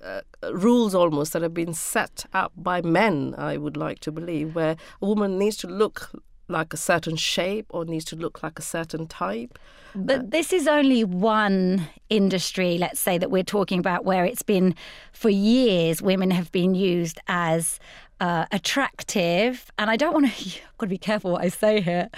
uh, 0.03 0.21
rules 0.51 0.95
almost 0.95 1.33
that 1.33 1.41
have 1.41 1.53
been 1.53 1.73
set 1.73 2.25
up 2.33 2.51
by 2.55 2.81
men, 2.81 3.35
I 3.37 3.57
would 3.57 3.77
like 3.77 3.99
to 4.01 4.11
believe, 4.11 4.55
where 4.55 4.75
a 5.01 5.05
woman 5.05 5.37
needs 5.37 5.57
to 5.57 5.67
look 5.67 6.11
like 6.47 6.73
a 6.73 6.77
certain 6.77 7.15
shape 7.15 7.67
or 7.69 7.85
needs 7.85 8.05
to 8.05 8.15
look 8.15 8.41
like 8.41 8.57
a 8.57 8.61
certain 8.61 9.07
type. 9.07 9.59
But 9.95 10.31
this 10.31 10.53
is 10.53 10.67
only 10.67 11.03
one 11.03 11.87
industry, 12.09 12.77
let's 12.77 12.99
say, 12.99 13.17
that 13.17 13.31
we're 13.31 13.43
talking 13.43 13.79
about 13.79 14.05
where 14.05 14.25
it's 14.25 14.41
been 14.41 14.75
for 15.11 15.29
years, 15.29 16.01
women 16.01 16.31
have 16.31 16.51
been 16.51 16.75
used 16.75 17.19
as 17.27 17.79
uh, 18.19 18.45
attractive. 18.51 19.71
And 19.77 19.89
I 19.89 19.95
don't 19.95 20.13
want 20.13 20.31
to, 20.33 20.59
I've 20.69 20.77
got 20.77 20.85
to 20.85 20.89
be 20.89 20.97
careful 20.97 21.31
what 21.31 21.43
I 21.43 21.49
say 21.49 21.81
here, 21.81 22.09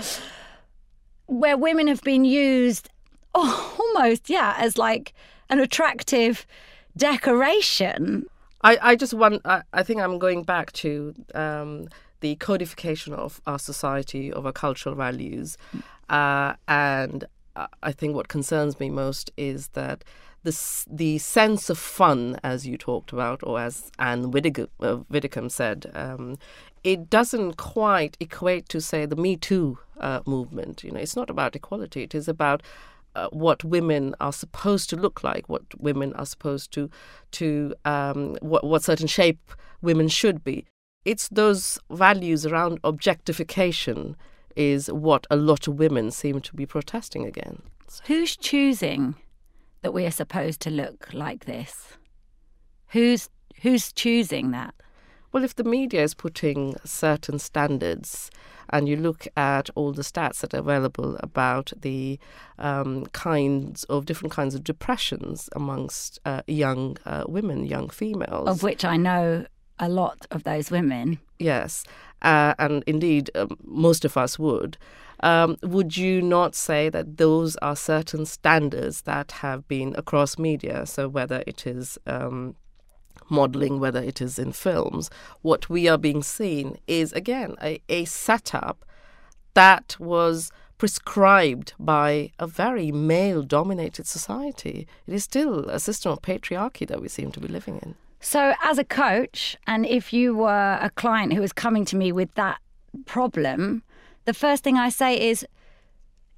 where 1.27 1.57
women 1.57 1.87
have 1.87 2.01
been 2.01 2.25
used 2.25 2.89
oh, 3.33 3.77
almost, 3.79 4.29
yeah, 4.29 4.55
as 4.57 4.77
like 4.77 5.13
an 5.49 5.59
attractive 5.59 6.45
decoration. 7.01 8.25
I, 8.63 8.77
I 8.91 8.95
just 8.95 9.13
want, 9.13 9.41
I, 9.43 9.63
I 9.73 9.81
think 9.83 9.99
I'm 10.01 10.19
going 10.19 10.43
back 10.43 10.71
to 10.83 11.13
um, 11.33 11.87
the 12.19 12.35
codification 12.35 13.13
of 13.13 13.41
our 13.47 13.57
society, 13.57 14.31
of 14.31 14.45
our 14.45 14.51
cultural 14.51 14.95
values. 14.95 15.57
Uh, 16.09 16.53
and 16.67 17.25
I 17.89 17.91
think 17.91 18.15
what 18.15 18.27
concerns 18.27 18.79
me 18.79 18.89
most 18.89 19.31
is 19.35 19.69
that 19.69 20.03
the, 20.43 20.53
the 20.89 21.17
sense 21.17 21.69
of 21.69 21.77
fun, 21.77 22.39
as 22.43 22.67
you 22.67 22.77
talked 22.77 23.11
about, 23.13 23.39
or 23.43 23.59
as 23.59 23.91
Anne 23.97 24.31
Widdecombe, 24.31 25.45
uh, 25.45 25.49
said, 25.49 25.91
um, 25.93 26.37
it 26.83 27.09
doesn't 27.09 27.57
quite 27.57 28.15
equate 28.19 28.69
to, 28.69 28.79
say, 28.81 29.05
the 29.05 29.15
Me 29.15 29.35
Too 29.35 29.77
uh, 29.99 30.21
movement. 30.25 30.83
You 30.83 30.91
know, 30.91 30.99
it's 30.99 31.15
not 31.15 31.29
about 31.29 31.55
equality. 31.55 32.03
It 32.03 32.15
is 32.15 32.27
about 32.27 32.61
uh, 33.15 33.27
what 33.31 33.63
women 33.63 34.15
are 34.19 34.33
supposed 34.33 34.89
to 34.89 34.95
look 34.95 35.23
like, 35.23 35.49
what 35.49 35.63
women 35.79 36.13
are 36.13 36.25
supposed 36.25 36.71
to 36.73 36.89
to 37.31 37.73
um, 37.85 38.35
what 38.41 38.63
what 38.63 38.83
certain 38.83 39.07
shape 39.07 39.51
women 39.81 40.07
should 40.07 40.43
be. 40.43 40.65
It's 41.03 41.27
those 41.29 41.79
values 41.89 42.45
around 42.45 42.79
objectification 42.83 44.15
is 44.55 44.91
what 44.91 45.25
a 45.31 45.35
lot 45.35 45.67
of 45.67 45.79
women 45.79 46.11
seem 46.11 46.41
to 46.41 46.55
be 46.55 46.65
protesting 46.65 47.25
against. 47.25 48.05
Who's 48.05 48.37
choosing 48.37 49.15
that 49.81 49.93
we 49.93 50.05
are 50.05 50.11
supposed 50.11 50.61
to 50.61 50.69
look 50.69 51.13
like 51.13 51.45
this? 51.45 51.97
Who's 52.87 53.29
who's 53.61 53.91
choosing 53.91 54.51
that? 54.51 54.73
Well, 55.31 55.43
if 55.45 55.55
the 55.55 55.63
media 55.63 56.03
is 56.03 56.13
putting 56.13 56.75
certain 56.83 57.39
standards, 57.39 58.29
and 58.71 58.87
you 58.87 58.95
look 58.95 59.27
at 59.35 59.69
all 59.75 59.91
the 59.91 60.01
stats 60.01 60.39
that 60.39 60.53
are 60.53 60.59
available 60.59 61.17
about 61.21 61.71
the 61.81 62.19
um, 62.59 63.05
kinds 63.07 63.83
of 63.85 64.05
different 64.05 64.31
kinds 64.31 64.55
of 64.55 64.63
depressions 64.63 65.49
amongst 65.55 66.19
uh, 66.25 66.41
young 66.47 66.97
uh, 67.05 67.23
women, 67.27 67.65
young 67.65 67.89
females, 67.89 68.47
of 68.47 68.63
which 68.63 68.85
I 68.85 68.97
know 68.97 69.45
a 69.79 69.89
lot 69.89 70.25
of 70.31 70.43
those 70.43 70.71
women. 70.71 71.19
Yes, 71.39 71.83
uh, 72.21 72.53
and 72.59 72.83
indeed, 72.85 73.31
um, 73.35 73.57
most 73.63 74.05
of 74.05 74.15
us 74.17 74.37
would. 74.37 74.77
Um, 75.23 75.57
would 75.61 75.97
you 75.97 76.21
not 76.21 76.55
say 76.55 76.89
that 76.89 77.17
those 77.17 77.55
are 77.57 77.75
certain 77.75 78.25
standards 78.25 79.01
that 79.03 79.31
have 79.33 79.67
been 79.67 79.93
across 79.95 80.39
media? 80.39 80.85
So 80.85 81.07
whether 81.07 81.43
it 81.45 81.67
is 81.67 81.97
um, 82.07 82.55
modeling, 83.31 83.79
whether 83.79 84.01
it 84.01 84.21
is 84.21 84.37
in 84.37 84.51
films, 84.51 85.09
what 85.41 85.69
we 85.69 85.87
are 85.87 85.97
being 85.97 86.21
seen 86.21 86.77
is 86.87 87.13
again 87.13 87.55
a, 87.61 87.81
a 87.89 88.05
setup 88.05 88.85
that 89.53 89.95
was 89.99 90.51
prescribed 90.77 91.73
by 91.79 92.31
a 92.39 92.47
very 92.47 92.91
male 92.91 93.43
dominated 93.43 94.07
society. 94.07 94.87
It 95.07 95.13
is 95.13 95.23
still 95.23 95.69
a 95.69 95.79
system 95.79 96.11
of 96.11 96.21
patriarchy 96.21 96.87
that 96.87 97.01
we 97.01 97.07
seem 97.07 97.31
to 97.33 97.39
be 97.39 97.47
living 97.47 97.79
in. 97.83 97.95
So, 98.19 98.53
as 98.63 98.77
a 98.77 98.83
coach, 98.83 99.57
and 99.65 99.85
if 99.85 100.13
you 100.13 100.35
were 100.35 100.77
a 100.81 100.91
client 100.91 101.33
who 101.33 101.41
was 101.41 101.53
coming 101.53 101.85
to 101.85 101.95
me 101.95 102.11
with 102.11 102.33
that 102.35 102.59
problem, 103.05 103.83
the 104.25 104.33
first 104.33 104.63
thing 104.63 104.77
I 104.77 104.89
say 104.89 105.29
is 105.29 105.45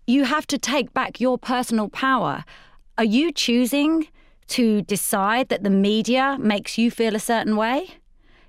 you 0.08 0.26
have 0.26 0.48
to 0.48 0.58
take 0.58 0.94
back 0.94 1.20
your 1.20 1.38
personal 1.38 1.90
power. 1.90 2.44
Are 2.98 3.04
you 3.04 3.32
choosing 3.32 4.08
to 4.54 4.84
decide 4.84 5.50
that 5.50 5.64
the 5.64 5.70
media 5.72 6.38
makes 6.40 6.78
you 6.78 6.92
feel 6.92 7.16
a 7.16 7.20
certain 7.20 7.56
way? 7.56 7.88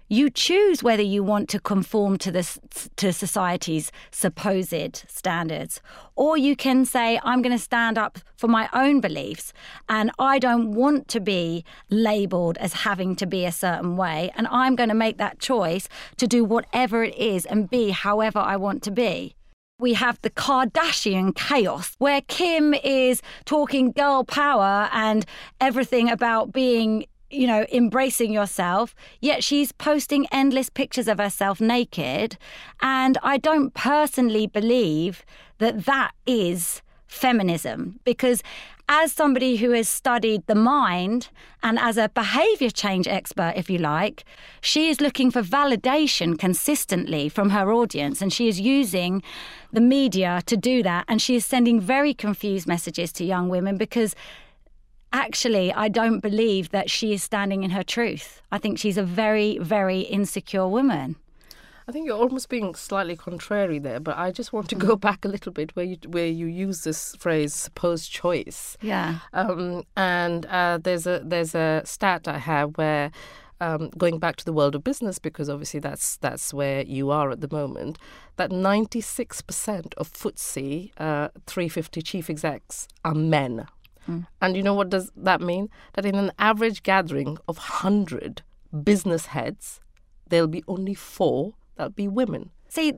You 0.07 0.29
choose 0.29 0.83
whether 0.83 1.03
you 1.03 1.23
want 1.23 1.49
to 1.49 1.59
conform 1.59 2.19
to 2.19 2.31
this 2.31 2.59
to 2.97 3.11
society's 3.11 3.91
supposed 4.11 5.03
standards, 5.09 5.81
or 6.15 6.37
you 6.37 6.57
can 6.57 6.85
say, 6.85 7.19
I'm 7.25 7.41
going 7.41 7.57
to 7.57 7.63
stand 7.63 7.97
up 7.97 8.19
for 8.37 8.49
my 8.49 8.69
own 8.75 9.01
beliefs, 9.01 9.55
and 9.89 10.11
I 10.19 10.39
don't 10.39 10.73
want 10.73 11.09
to 11.09 11.21
be 11.21 11.65
labelled 11.89 12.59
as 12.59 12.85
having 12.89 13.17
to 13.17 13.27
be 13.27 13.47
a 13.47 13.53
certain 13.53 13.97
way, 13.97 14.31
and 14.37 14.47
I'm 14.49 14.77
going 14.77 14.91
to 14.91 14.95
make 14.95 15.17
that 15.17 15.39
choice 15.39 15.89
to 16.19 16.27
do 16.27 16.45
whatever 16.45 17.03
it 17.03 17.17
is 17.17 17.47
and 17.47 17.71
be 17.71 17.91
however 17.91 18.41
I 18.41 18.57
want 18.59 18.83
to 18.83 18.91
be 18.91 19.37
we 19.79 19.95
have 19.95 20.21
the 20.23 20.31
Kardashian 20.31 21.35
chaos 21.35 21.95
where 21.99 22.21
Kim 22.23 22.75
is 22.75 23.23
talking 23.45 23.91
girl 23.91 24.25
power 24.25 24.89
and 24.93 25.27
everything 25.61 26.09
about 26.09 26.53
being 26.53 27.07
you 27.31 27.49
know, 27.49 27.67
embracing 27.73 28.33
yourself, 28.33 28.95
yet 29.21 29.43
she's 29.43 29.73
posting 29.73 30.25
endless 30.31 30.69
pictures 30.69 31.09
of 31.09 31.19
herself 31.19 31.61
naked. 31.61 32.37
And 32.81 33.19
I 33.25 33.39
don't 33.39 33.75
personally 33.75 34.47
believe 34.47 35.25
that 35.59 35.85
that 35.87 36.13
is 36.27 36.81
feminism 37.09 37.99
because 38.05 38.41
as 38.89 39.13
somebody 39.13 39.57
who 39.57 39.71
has 39.71 39.89
studied 39.89 40.47
the 40.47 40.55
mind 40.55 41.29
and 41.63 41.79
as 41.79 41.97
a 41.97 42.11
behavior 42.11 42.71
change 42.71 43.09
expert, 43.09 43.55
if 43.57 43.71
you 43.71 43.79
like, 43.79 44.25
she 44.61 44.91
is 44.91 45.01
looking 45.01 45.31
for 45.31 45.43
validation 45.43 46.39
consistently 46.39 47.29
from 47.29 47.51
her 47.51 47.73
audience 47.73 48.21
and 48.21 48.33
she 48.33 48.47
is 48.47 48.61
using 48.61 49.23
the 49.73 49.81
media 49.81 50.43
to 50.47 50.57
do 50.57 50.83
that. 50.83 51.07
And 51.09 51.23
she 51.23 51.37
is 51.37 51.47
sending 51.47 51.81
very 51.81 52.13
confused 52.13 52.67
messages 52.67 53.13
to 53.15 53.25
young 53.25 53.49
women 53.49 53.79
because 53.79 54.15
actually, 55.13 55.73
I 55.73 55.89
don't 55.89 56.21
believe 56.21 56.71
that 56.71 56.91
she 56.91 57.15
is 57.15 57.23
standing 57.23 57.63
in 57.63 57.71
her 57.71 57.85
truth. 57.85 58.43
I 58.53 58.59
think 58.59 58.79
she's 58.79 58.99
a 58.99 59.03
very, 59.03 59.59
very 59.59 60.01
insecure 60.01 60.69
woman. 60.69 61.17
I 61.87 61.93
think 61.93 62.07
you're 62.07 62.17
almost 62.17 62.49
being 62.49 62.75
slightly 62.75 63.15
contrary 63.15 63.79
there, 63.79 64.01
but 64.01 64.17
I 64.17 64.31
just 64.31 64.53
want 64.53 64.69
to 64.71 64.75
go 64.75 64.97
back 64.97 65.25
a 65.25 65.29
little 65.29 65.53
bit 65.53 65.77
where 65.77 65.85
you 65.85 65.99
where 66.09 66.27
you 66.27 66.47
use 66.47 66.85
this 66.85 67.15
phrase 67.17 67.55
"supposed 67.55 68.11
choice." 68.11 68.77
Yeah. 68.81 69.19
Um, 69.33 69.85
and 69.97 70.47
uh, 70.47 70.79
there's 70.83 71.07
a 71.07 71.21
there's 71.25 71.55
a 71.55 71.83
stat 71.85 72.29
I 72.29 72.39
have 72.39 72.77
where. 72.77 73.11
Um, 73.61 73.91
going 73.97 74.19
back 74.19 74.35
to 74.37 74.45
the 74.45 74.53
world 74.53 74.75
of 74.75 74.83
business, 74.83 75.21
because 75.21 75.49
obviously 75.49 75.79
that's 75.79 76.17
that's 76.17 76.53
where 76.53 76.83
you 76.83 77.13
are 77.13 77.31
at 77.31 77.41
the 77.41 77.49
moment, 77.51 77.99
that 78.37 78.51
96% 78.51 79.95
of 79.97 80.13
FTSE 80.13 80.91
uh, 80.99 81.29
350 81.47 82.03
chief 82.03 82.29
execs 82.29 82.89
are 83.05 83.15
men. 83.15 83.67
Mm. 84.09 84.27
And 84.43 84.57
you 84.57 84.63
know 84.63 84.75
what 84.75 84.91
does 84.91 85.13
that 85.17 85.41
mean? 85.41 85.71
That 85.95 86.05
in 86.05 86.17
an 86.17 86.33
average 86.37 86.83
gathering 86.83 87.39
of 87.47 87.57
100 87.57 88.43
business 88.83 89.27
heads, 89.27 89.81
there'll 90.29 90.49
be 90.49 90.65
only 90.67 90.95
four 90.95 91.55
that'll 91.77 91.91
be 91.91 92.09
women. 92.09 92.51
See, 92.69 92.95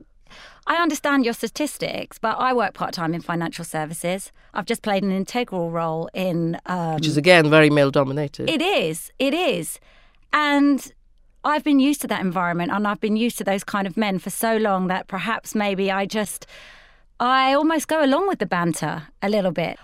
I 0.65 0.75
understand 0.75 1.23
your 1.25 1.33
statistics, 1.33 2.17
but 2.19 2.37
I 2.37 2.53
work 2.53 2.73
part 2.73 2.93
time 2.93 3.13
in 3.13 3.21
financial 3.21 3.63
services. 3.63 4.31
I've 4.53 4.65
just 4.65 4.81
played 4.81 5.03
an 5.03 5.11
integral 5.11 5.71
role 5.71 6.09
in. 6.13 6.59
Um, 6.65 6.95
Which 6.95 7.07
is, 7.07 7.17
again, 7.17 7.49
very 7.49 7.69
male 7.69 7.91
dominated. 7.91 8.49
It 8.49 8.61
is. 8.61 9.11
It 9.19 9.33
is. 9.33 9.79
And 10.33 10.91
I've 11.43 11.63
been 11.63 11.79
used 11.79 12.01
to 12.01 12.07
that 12.07 12.21
environment 12.21 12.71
and 12.71 12.87
I've 12.87 12.99
been 12.99 13.15
used 13.15 13.37
to 13.37 13.43
those 13.43 13.63
kind 13.63 13.87
of 13.87 13.95
men 13.95 14.19
for 14.19 14.29
so 14.29 14.57
long 14.57 14.87
that 14.87 15.07
perhaps 15.07 15.55
maybe 15.55 15.91
I 15.91 16.05
just. 16.05 16.45
I 17.19 17.53
almost 17.53 17.87
go 17.87 18.03
along 18.03 18.27
with 18.27 18.37
the 18.37 18.45
banter 18.45 19.07
a 19.23 19.29
little 19.29 19.51
bit. 19.51 19.79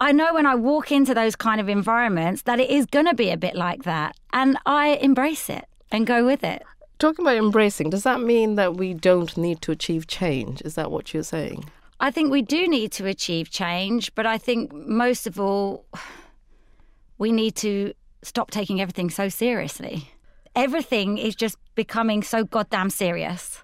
I 0.00 0.12
know 0.12 0.34
when 0.34 0.44
I 0.44 0.54
walk 0.54 0.92
into 0.92 1.14
those 1.14 1.34
kind 1.34 1.60
of 1.60 1.68
environments 1.68 2.42
that 2.42 2.60
it 2.60 2.68
is 2.68 2.84
going 2.84 3.06
to 3.06 3.14
be 3.14 3.30
a 3.30 3.38
bit 3.38 3.54
like 3.54 3.84
that. 3.84 4.16
And 4.32 4.58
I 4.66 4.98
embrace 5.00 5.48
it 5.48 5.64
and 5.90 6.06
go 6.06 6.26
with 6.26 6.44
it. 6.44 6.62
Talking 6.98 7.24
about 7.24 7.36
embracing, 7.36 7.90
does 7.90 8.04
that 8.04 8.20
mean 8.20 8.54
that 8.54 8.76
we 8.76 8.94
don't 8.94 9.36
need 9.36 9.60
to 9.62 9.72
achieve 9.72 10.06
change? 10.06 10.62
Is 10.62 10.76
that 10.76 10.90
what 10.90 11.12
you're 11.12 11.22
saying? 11.22 11.70
I 12.00 12.10
think 12.10 12.30
we 12.30 12.42
do 12.42 12.68
need 12.68 12.92
to 12.92 13.06
achieve 13.06 13.50
change, 13.50 14.14
but 14.14 14.26
I 14.26 14.38
think 14.38 14.72
most 14.72 15.26
of 15.26 15.40
all, 15.40 15.86
we 17.18 17.32
need 17.32 17.56
to 17.56 17.94
stop 18.22 18.50
taking 18.50 18.80
everything 18.80 19.10
so 19.10 19.28
seriously. 19.28 20.10
Everything 20.56 21.18
is 21.18 21.34
just 21.34 21.56
becoming 21.74 22.22
so 22.22 22.44
goddamn 22.44 22.90
serious. 22.90 23.62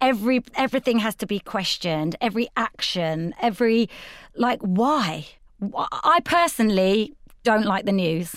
Every 0.00 0.42
everything 0.56 0.98
has 0.98 1.14
to 1.16 1.26
be 1.26 1.38
questioned. 1.38 2.16
Every 2.20 2.48
action, 2.56 3.34
every 3.40 3.88
like 4.34 4.60
why? 4.60 5.26
I 5.76 6.20
personally 6.24 7.14
don't 7.44 7.64
like 7.64 7.86
the 7.86 7.92
news. 7.92 8.34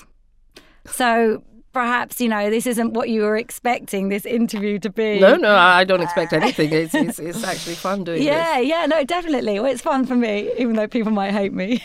So 0.85 1.43
perhaps 1.77 2.19
you 2.19 2.27
know 2.27 2.49
this 2.49 2.65
isn't 2.65 2.93
what 2.93 3.07
you 3.07 3.21
were 3.21 3.37
expecting 3.37 4.09
this 4.09 4.25
interview 4.25 4.79
to 4.79 4.89
be. 4.89 5.19
No, 5.19 5.35
no, 5.35 5.53
I 5.53 5.83
don't 5.83 6.01
expect 6.01 6.33
anything. 6.33 6.73
It's 6.73 6.95
it's, 6.95 7.19
it's 7.19 7.43
actually 7.43 7.75
fun 7.75 8.03
doing 8.03 8.23
yeah, 8.23 8.57
this. 8.57 8.67
Yeah, 8.67 8.79
yeah, 8.79 8.85
no, 8.87 9.03
definitely. 9.03 9.59
Well, 9.59 9.71
it's 9.71 9.83
fun 9.83 10.07
for 10.07 10.15
me, 10.15 10.51
even 10.57 10.75
though 10.75 10.87
people 10.87 11.11
might 11.11 11.33
hate 11.33 11.53
me. 11.53 11.83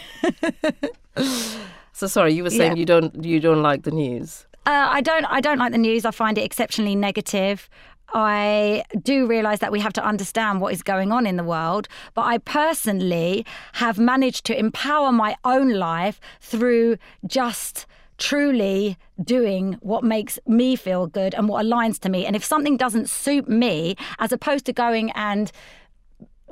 so 1.92 2.06
sorry, 2.06 2.32
you 2.32 2.42
were 2.42 2.48
saying 2.48 2.72
yeah. 2.72 2.78
you 2.78 2.86
don't 2.86 3.22
you 3.22 3.38
don't 3.38 3.62
like 3.62 3.82
the 3.82 3.90
news. 3.90 4.46
Uh, 4.64 4.88
I 4.98 5.02
don't. 5.02 5.26
I 5.26 5.42
don't 5.42 5.58
like 5.58 5.72
the 5.72 5.78
news. 5.78 6.06
I 6.06 6.10
find 6.10 6.38
it 6.38 6.42
exceptionally 6.42 6.96
negative. 6.96 7.68
I 8.14 8.84
do 9.02 9.26
realize 9.26 9.58
that 9.58 9.72
we 9.72 9.80
have 9.80 9.92
to 9.94 10.04
understand 10.04 10.62
what 10.62 10.72
is 10.72 10.82
going 10.82 11.12
on 11.12 11.26
in 11.26 11.36
the 11.36 11.44
world, 11.44 11.86
but 12.14 12.22
I 12.22 12.38
personally 12.38 13.44
have 13.74 13.98
managed 13.98 14.46
to 14.46 14.58
empower 14.58 15.12
my 15.12 15.36
own 15.44 15.74
life 15.74 16.18
through 16.40 16.96
just 17.26 17.86
truly 18.22 18.96
doing 19.24 19.76
what 19.80 20.04
makes 20.04 20.38
me 20.46 20.76
feel 20.76 21.08
good 21.08 21.34
and 21.34 21.48
what 21.48 21.64
aligns 21.66 21.98
to 21.98 22.08
me. 22.08 22.24
And 22.24 22.36
if 22.36 22.44
something 22.44 22.76
doesn't 22.76 23.08
suit 23.08 23.48
me, 23.48 23.96
as 24.20 24.30
opposed 24.30 24.64
to 24.66 24.72
going 24.72 25.10
and 25.12 25.50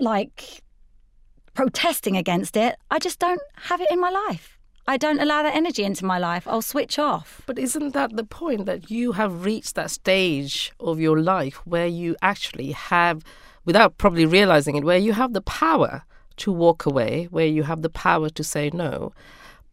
like 0.01 0.63
protesting 1.55 2.17
against 2.17 2.57
it, 2.57 2.75
I 2.91 2.99
just 2.99 3.21
don't 3.21 3.41
have 3.69 3.81
it 3.81 3.89
in 3.89 4.01
my 4.01 4.11
life. 4.11 4.59
I 4.89 4.97
don't 4.97 5.21
allow 5.21 5.45
that 5.45 5.55
energy 5.55 5.85
into 5.85 6.05
my 6.05 6.19
life. 6.19 6.49
I'll 6.49 6.61
switch 6.75 6.99
off. 6.99 7.43
But 7.47 7.57
isn't 7.57 7.93
that 7.95 8.17
the 8.17 8.25
point 8.25 8.67
that 8.67 8.91
you 8.91 9.13
have 9.13 9.45
reached 9.45 9.77
that 9.77 9.93
stage 9.93 10.73
of 10.81 10.99
your 10.99 11.21
life 11.21 11.65
where 11.65 11.87
you 11.87 12.17
actually 12.21 12.73
have, 12.73 13.23
without 13.65 13.97
probably 13.97 14.27
realizing 14.27 14.75
it, 14.75 14.83
where 14.83 14.99
you 14.99 15.13
have 15.13 15.35
the 15.35 15.43
power 15.43 16.03
to 16.39 16.51
walk 16.51 16.85
away, 16.85 17.29
where 17.31 17.47
you 17.47 17.63
have 17.63 17.83
the 17.83 17.91
power 17.91 18.29
to 18.31 18.43
say 18.43 18.71
no? 18.75 19.13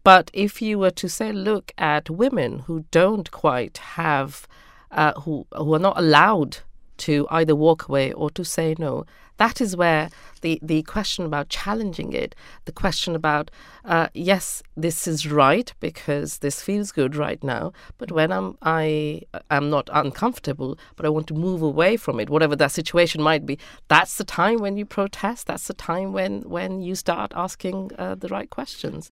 But 0.08 0.32
if 0.32 0.62
you 0.62 0.80
were 0.80 0.96
to 1.04 1.10
say, 1.10 1.34
look 1.34 1.74
at 1.78 2.10
women 2.10 2.60
who 2.60 2.86
don't 2.92 3.30
quite 3.30 3.78
have, 4.00 4.48
uh, 4.90 5.12
who 5.24 5.46
who 5.52 5.74
are 5.74 5.80
not 5.80 6.00
allowed 6.00 6.60
to 7.00 7.28
either 7.30 7.54
walk 7.54 7.90
away 7.90 8.14
or 8.14 8.30
to 8.30 8.46
say 8.46 8.74
no, 8.80 9.06
that 9.36 9.60
is 9.60 9.76
where 9.76 10.10
the, 10.40 10.60
the 10.62 10.82
question 10.84 11.26
about 11.26 11.50
challenging 11.50 12.14
it, 12.14 12.36
the 12.64 12.72
question 12.72 13.16
about, 13.16 13.52
uh, 13.84 14.08
yes, 14.14 14.64
this 14.78 15.08
is 15.10 15.30
right 15.30 15.74
because 15.82 16.38
this 16.38 16.62
feels 16.62 16.94
good 16.94 17.14
right 17.18 17.44
now, 17.44 17.74
but 17.98 18.10
when 18.10 18.32
I'm, 18.32 18.58
I 18.62 19.24
am 19.52 19.70
not 19.70 19.90
uncomfortable, 19.92 20.80
but 20.96 21.06
I 21.06 21.10
want 21.10 21.28
to 21.28 21.34
move 21.34 21.62
away 21.62 21.98
from 21.98 22.22
it, 22.22 22.30
whatever 22.30 22.56
that 22.56 22.72
situation 22.72 23.22
might 23.22 23.46
be, 23.46 23.60
that's 23.90 24.16
the 24.16 24.24
time 24.24 24.60
when 24.60 24.78
you 24.78 24.86
protest. 24.86 25.48
That's 25.48 25.68
the 25.68 25.74
time 25.74 26.14
when, 26.14 26.44
when 26.44 26.80
you 26.82 26.96
start 26.96 27.34
asking 27.36 27.92
uh, 27.98 28.16
the 28.16 28.30
right 28.30 28.50
questions. 28.50 29.12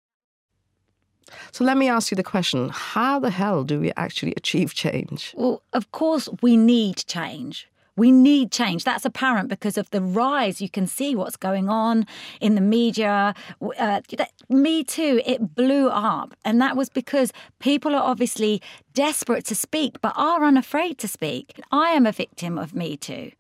So 1.52 1.64
let 1.64 1.78
me 1.78 1.90
ask 1.90 2.12
you 2.12 2.16
the 2.16 2.24
question 2.24 2.70
how 2.70 3.20
the 3.20 3.30
hell 3.30 3.64
do 3.64 3.80
we 3.80 3.92
actually 3.98 4.34
achieve 4.36 4.74
change? 4.74 5.34
Well, 5.36 5.62
of 5.74 5.92
course, 5.92 6.30
we 6.42 6.58
need 6.58 6.98
change. 7.08 7.68
We 7.98 8.12
need 8.12 8.52
change. 8.52 8.84
That's 8.86 9.06
apparent 9.06 9.50
because 9.50 9.78
of 9.78 9.90
the 9.92 10.02
rise. 10.02 10.62
You 10.62 10.70
can 10.70 10.88
see 10.88 11.14
what's 11.14 11.36
going 11.36 11.68
on 11.68 12.08
in 12.40 12.56
the 12.56 12.62
media. 12.62 13.36
Uh, 13.78 14.02
Me 14.50 14.84
Too, 14.84 15.22
it 15.26 15.56
blew 15.56 15.90
up. 15.90 16.34
And 16.46 16.62
that 16.62 16.78
was 16.78 16.88
because 16.88 17.34
people 17.60 17.94
are 17.94 18.02
obviously 18.02 18.62
desperate 18.94 19.46
to 19.46 19.56
speak, 19.56 20.00
but 20.02 20.14
are 20.16 20.44
unafraid 20.46 21.00
to 21.00 21.08
speak. 21.08 21.60
I 21.72 21.90
am 21.90 22.06
a 22.06 22.14
victim 22.14 22.58
of 22.58 22.74
Me 22.74 22.96
Too. 22.96 23.34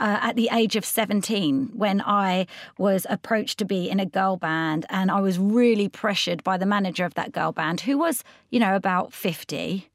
Uh, 0.00 0.18
at 0.22 0.34
the 0.34 0.48
age 0.50 0.74
of 0.74 0.84
17 0.84 1.70
when 1.72 2.00
I 2.00 2.48
was 2.78 3.06
approached 3.08 3.58
to 3.60 3.64
be 3.64 3.88
in 3.88 4.00
a 4.00 4.04
girl 4.04 4.36
band 4.36 4.86
and 4.90 5.08
I 5.08 5.20
was 5.20 5.38
really 5.38 5.88
pressured 5.88 6.42
by 6.42 6.56
the 6.56 6.66
manager 6.66 7.04
of 7.04 7.14
that 7.14 7.30
girl 7.30 7.52
band 7.52 7.82
who 7.82 7.96
was, 7.96 8.24
you 8.50 8.58
know, 8.58 8.74
about 8.74 9.12
50 9.12 9.88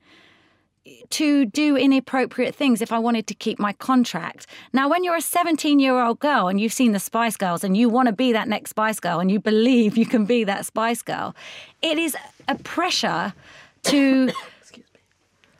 to 1.09 1.45
do 1.45 1.75
inappropriate 1.75 2.55
things 2.55 2.81
if 2.81 2.91
I 2.91 2.99
wanted 2.99 3.27
to 3.27 3.33
keep 3.33 3.59
my 3.59 3.73
contract. 3.73 4.47
Now, 4.73 4.89
when 4.89 5.03
you're 5.03 5.15
a 5.15 5.21
17 5.21 5.79
year 5.79 5.99
old 5.99 6.19
girl 6.19 6.47
and 6.47 6.59
you've 6.59 6.73
seen 6.73 6.91
the 6.91 6.99
Spice 6.99 7.37
Girls 7.37 7.63
and 7.63 7.75
you 7.75 7.89
want 7.89 8.07
to 8.07 8.13
be 8.13 8.31
that 8.33 8.47
next 8.47 8.71
Spice 8.71 8.99
Girl 8.99 9.19
and 9.19 9.31
you 9.31 9.39
believe 9.39 9.97
you 9.97 10.05
can 10.05 10.25
be 10.25 10.43
that 10.43 10.65
Spice 10.65 11.01
Girl, 11.01 11.35
it 11.81 11.97
is 11.97 12.15
a 12.47 12.55
pressure 12.55 13.33
to. 13.83 14.31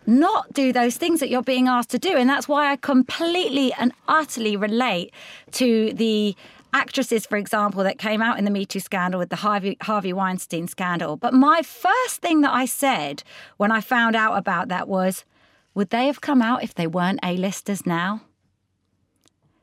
Not 0.10 0.52
do 0.54 0.74
those 0.74 0.98
things 0.98 1.20
that 1.20 1.30
you're 1.30 1.42
being 1.44 1.68
asked 1.68 1.92
to 1.92 2.00
do. 2.00 2.16
And 2.16 2.30
that's 2.30 2.48
why 2.48 2.72
I 2.72 2.76
completely 2.76 3.72
and 3.74 3.94
utterly 4.08 4.58
relate 4.58 5.14
to 5.54 5.94
the 5.94 6.36
actresses, 6.74 7.26
for 7.26 7.38
example, 7.38 7.84
that 7.84 7.98
came 7.98 8.22
out 8.22 8.38
in 8.38 8.46
the 8.46 8.52
Me 8.52 8.66
Too 8.66 8.80
scandal 8.80 9.20
with 9.20 9.30
the 9.30 9.38
Harvey, 9.38 9.78
Harvey 9.82 10.14
Weinstein 10.14 10.68
scandal. 10.68 11.16
But 11.16 11.34
my 11.34 11.62
first 11.62 12.22
thing 12.22 12.42
that 12.42 12.54
I 12.54 12.66
said 12.66 13.24
when 13.58 13.72
I 13.72 13.82
found 13.82 14.16
out 14.16 14.38
about 14.38 14.68
that 14.68 14.88
was, 14.88 15.26
would 15.74 15.90
they 15.90 16.08
have 16.08 16.22
come 16.22 16.42
out 16.42 16.64
if 16.64 16.74
they 16.74 16.88
weren't 16.88 17.20
A-listers 17.24 17.86
now? 17.86 18.22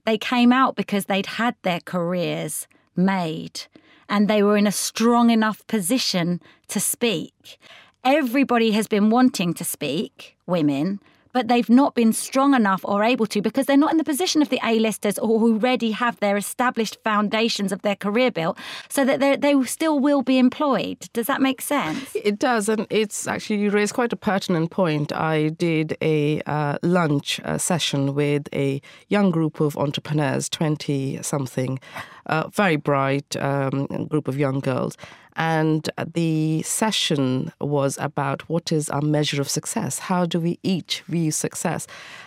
They 0.05 0.19
came 0.19 0.53
out 0.53 0.77
because 0.77 1.07
they'd 1.07 1.27
had 1.27 1.57
their 1.63 1.81
careers 1.81 2.69
made 2.95 3.63
and 4.09 4.29
they 4.29 4.43
were 4.43 4.57
in 4.57 4.67
a 4.67 4.73
strong 4.73 5.31
enough 5.31 5.67
position 5.67 6.41
to 6.69 6.81
speak. 6.81 7.59
Everybody 8.09 8.71
has 8.71 8.87
been 8.87 9.11
wanting 9.11 9.53
to 9.55 9.65
speak, 9.65 10.37
women, 10.47 11.01
but 11.33 11.49
they've 11.49 11.69
not 11.69 11.97
been 11.97 12.13
strong 12.13 12.55
enough 12.55 12.83
or 12.85 13.03
able 13.03 13.27
to 13.27 13.43
because 13.43 13.67
they're 13.67 13.77
not 13.77 13.91
in 13.91 13.99
the 13.99 14.05
position 14.05 14.43
of 14.43 14.49
the 14.49 14.61
A-listers 14.63 15.19
or 15.19 15.41
who 15.41 15.55
already 15.55 15.91
have 15.91 16.21
their 16.21 16.37
established 16.37 16.99
foundations 17.03 17.73
of 17.73 17.83
their 17.83 17.97
career 17.97 18.31
built 18.31 18.57
so 18.89 19.05
that 19.05 19.41
they 19.41 19.61
still 19.65 19.99
will 19.99 20.23
be 20.23 20.39
employed. 20.39 21.09
Does 21.15 21.27
that 21.27 21.43
make 21.43 21.61
sense? 21.61 22.15
It 22.15 22.39
does. 22.39 22.69
And 22.69 22.87
it's 22.91 23.27
actually, 23.27 23.57
you 23.57 23.71
raised 23.71 23.95
quite 23.95 24.13
a 24.13 24.17
pertinent 24.17 24.71
point. 24.71 25.13
I 25.13 25.49
did 25.49 25.97
a 26.01 26.41
uh, 26.47 26.79
lunch 26.85 27.41
uh, 27.45 27.59
session 27.59 28.15
with 28.15 28.49
a 28.55 28.81
young 29.09 29.33
group 29.33 29.59
of 29.59 29.77
entrepreneurs, 29.77 30.49
20 30.49 31.23
something, 31.23 31.81
uh, 32.27 32.49
very 32.49 32.77
bright 32.77 33.37
um, 33.37 33.87
group 34.09 34.29
of 34.29 34.39
young 34.39 34.61
girls. 34.61 34.97
And 35.37 35.89
the 36.15 36.63
session 36.63 37.53
was 37.61 37.99
about 38.01 38.49
what 38.49 38.73
is 38.73 38.89
our 38.89 39.03
measure 39.03 39.41
of 39.41 39.51
success? 39.51 39.99
How 39.99 40.25
do 40.25 40.41
we 40.41 40.59
each 40.63 41.03
view 41.03 41.31
success? 41.31 41.87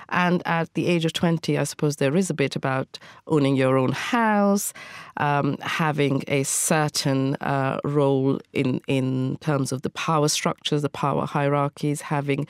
And 0.09 0.41
at 0.45 0.73
the 0.73 0.87
age 0.87 1.05
of 1.05 1.13
20, 1.13 1.57
I 1.57 1.63
suppose 1.63 1.97
there 1.97 2.15
is 2.15 2.29
a 2.29 2.33
bit 2.33 2.55
about 2.55 2.97
owning 3.27 3.55
your 3.55 3.77
own 3.77 3.91
house, 3.91 4.73
um, 5.17 5.57
having 5.61 6.23
a 6.27 6.43
certain 6.43 7.35
uh, 7.35 7.79
role 7.83 8.39
in, 8.53 8.81
in 8.87 9.37
terms 9.41 9.71
of 9.71 9.81
the 9.83 9.89
power 9.89 10.27
structures, 10.27 10.81
the 10.81 10.89
power 10.89 11.25
hierarchies, 11.25 12.01
having 12.01 12.47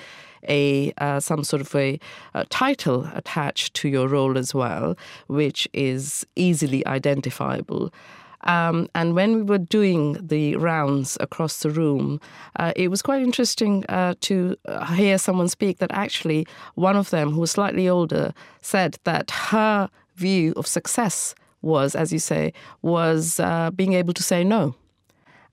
a 0.47 0.93
uh, 0.99 1.19
some 1.19 1.43
sort 1.43 1.61
of 1.61 1.75
a, 1.75 1.99
a, 2.33 2.45
title 2.45 3.09
attached 3.13 3.73
to 3.73 3.89
your 3.89 4.07
role 4.07 4.37
as 4.37 4.53
well, 4.53 4.95
which 5.27 5.67
is 5.73 6.25
easily 6.35 6.85
identifiable. 6.87 7.91
Um, 8.43 8.87
and 8.95 9.15
when 9.15 9.35
we 9.35 9.41
were 9.41 9.57
doing 9.57 10.17
the 10.21 10.55
rounds 10.55 11.17
across 11.19 11.59
the 11.59 11.69
room, 11.69 12.21
uh, 12.55 12.73
it 12.75 12.89
was 12.89 13.01
quite 13.01 13.21
interesting 13.21 13.85
uh, 13.89 14.15
to 14.21 14.55
uh, 14.65 14.85
hear 14.93 15.17
someone 15.17 15.49
speak 15.49 15.79
that 15.79 15.91
actually 15.91 16.47
one 16.75 16.95
of 16.95 17.09
them, 17.09 17.31
who 17.31 17.41
was 17.41 17.51
slightly 17.51 17.89
older, 17.89 18.33
said 18.61 18.97
that 19.03 19.29
her 19.31 19.89
view 20.15 20.53
of 20.55 20.67
success 20.67 21.35
was, 21.61 21.95
as 21.95 22.13
you 22.13 22.19
say, 22.19 22.53
was 22.81 23.39
uh, 23.39 23.71
being 23.71 23.93
able 23.93 24.13
to 24.13 24.23
say 24.23 24.43
no. 24.43 24.75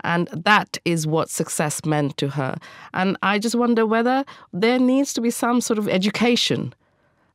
And 0.04 0.28
that 0.28 0.78
is 0.84 1.06
what 1.06 1.30
success 1.30 1.84
meant 1.84 2.16
to 2.18 2.28
her. 2.28 2.58
And 2.94 3.16
I 3.22 3.38
just 3.38 3.56
wonder 3.56 3.86
whether 3.86 4.24
there 4.52 4.78
needs 4.78 5.12
to 5.14 5.20
be 5.20 5.30
some 5.30 5.60
sort 5.60 5.78
of 5.78 5.88
education 5.88 6.74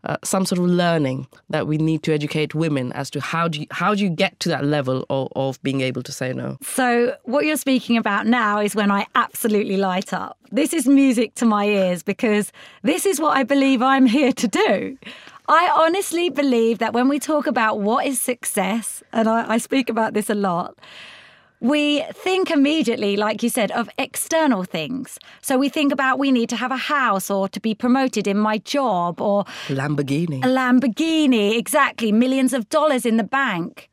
uh, 0.03 0.17
some 0.23 0.45
sort 0.45 0.59
of 0.59 0.65
learning 0.65 1.27
that 1.49 1.67
we 1.67 1.77
need 1.77 2.03
to 2.03 2.13
educate 2.13 2.55
women 2.55 2.91
as 2.93 3.09
to 3.11 3.21
how 3.21 3.47
do 3.47 3.61
you, 3.61 3.67
how 3.71 3.93
do 3.93 4.03
you 4.03 4.09
get 4.09 4.39
to 4.39 4.49
that 4.49 4.65
level 4.65 5.05
of, 5.09 5.27
of 5.35 5.61
being 5.63 5.81
able 5.81 6.03
to 6.03 6.11
say 6.11 6.33
no. 6.33 6.57
So 6.61 7.15
what 7.23 7.45
you're 7.45 7.57
speaking 7.57 7.97
about 7.97 8.25
now 8.27 8.59
is 8.59 8.75
when 8.75 8.91
I 8.91 9.05
absolutely 9.15 9.77
light 9.77 10.13
up. 10.13 10.37
This 10.51 10.73
is 10.73 10.87
music 10.87 11.35
to 11.35 11.45
my 11.45 11.65
ears 11.65 12.03
because 12.03 12.51
this 12.83 13.05
is 13.05 13.19
what 13.19 13.37
I 13.37 13.43
believe 13.43 13.81
I'm 13.81 14.05
here 14.05 14.33
to 14.33 14.47
do. 14.47 14.97
I 15.47 15.69
honestly 15.75 16.29
believe 16.29 16.77
that 16.79 16.93
when 16.93 17.09
we 17.09 17.19
talk 17.19 17.45
about 17.45 17.79
what 17.79 18.05
is 18.05 18.21
success, 18.21 19.03
and 19.11 19.27
I, 19.27 19.53
I 19.53 19.57
speak 19.57 19.89
about 19.89 20.13
this 20.13 20.29
a 20.29 20.35
lot, 20.35 20.77
we 21.61 22.01
think 22.13 22.49
immediately, 22.49 23.15
like 23.15 23.43
you 23.43 23.49
said, 23.49 23.71
of 23.71 23.87
external 23.99 24.63
things. 24.63 25.19
So 25.41 25.59
we 25.59 25.69
think 25.69 25.93
about 25.93 26.17
we 26.17 26.31
need 26.31 26.49
to 26.49 26.55
have 26.55 26.71
a 26.71 26.77
house 26.77 27.29
or 27.29 27.47
to 27.49 27.59
be 27.59 27.75
promoted 27.75 28.27
in 28.27 28.37
my 28.37 28.57
job 28.57 29.21
or 29.21 29.45
Lamborghini. 29.67 30.43
A 30.43 30.47
Lamborghini, 30.47 31.55
exactly. 31.57 32.11
Millions 32.11 32.51
of 32.51 32.67
dollars 32.69 33.05
in 33.05 33.17
the 33.17 33.23
bank 33.23 33.90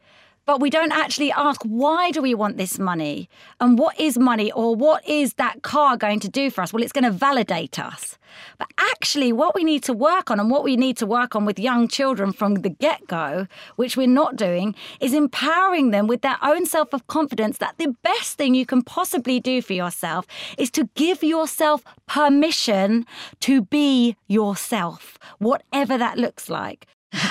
but 0.49 0.61
we 0.61 0.71
don't 0.71 0.93
actually 0.93 1.31
ask 1.31 1.61
why 1.65 2.11
do 2.11 2.23
we 2.23 2.35
want 2.35 2.57
this 2.57 2.79
money? 2.79 3.29
And 3.61 3.79
what 3.79 4.01
is 4.01 4.17
money? 4.17 4.51
Or 4.53 4.75
what 4.75 5.07
is 5.07 5.35
that 5.35 5.61
car 5.61 5.99
going 5.99 6.21
to 6.21 6.29
do 6.29 6.49
for 6.51 6.63
us? 6.63 6.73
Well 6.73 6.83
it's 6.83 6.91
going 6.91 7.05
to 7.05 7.11
validate 7.11 7.79
us. 7.79 8.17
But 8.57 8.69
actually 8.79 9.31
what 9.31 9.55
we 9.55 9.63
need 9.63 9.83
to 9.83 9.93
work 9.93 10.31
on 10.31 10.41
and 10.41 10.51
what 10.51 10.65
we 10.65 10.75
need 10.75 10.97
to 10.99 11.07
work 11.07 11.37
on 11.37 11.45
with 11.45 11.59
young 11.59 11.87
children 11.87 12.33
from 12.33 12.55
the 12.55 12.71
get-go 12.71 13.47
which 13.77 13.95
we're 13.95 14.07
not 14.07 14.37
doing 14.37 14.75
is 15.01 15.13
empowering 15.13 15.91
them 15.91 16.07
with 16.07 16.23
their 16.23 16.39
own 16.43 16.65
self 16.65 16.95
of 16.95 17.07
confidence 17.09 17.59
that 17.59 17.77
the 17.77 17.95
best 18.03 18.39
thing 18.39 18.55
you 18.55 18.65
can 18.65 18.81
possibly 18.81 19.41
do 19.41 19.61
for 19.61 19.75
yourself 19.75 20.27
is 20.57 20.71
to 20.71 20.89
give 20.95 21.23
yourself 21.23 21.85
permission 22.07 23.05
to 23.41 23.61
be 23.61 24.17
yourself 24.29 25.19
whatever 25.39 25.99
that 25.99 26.17
looks 26.17 26.49
like 26.49 26.87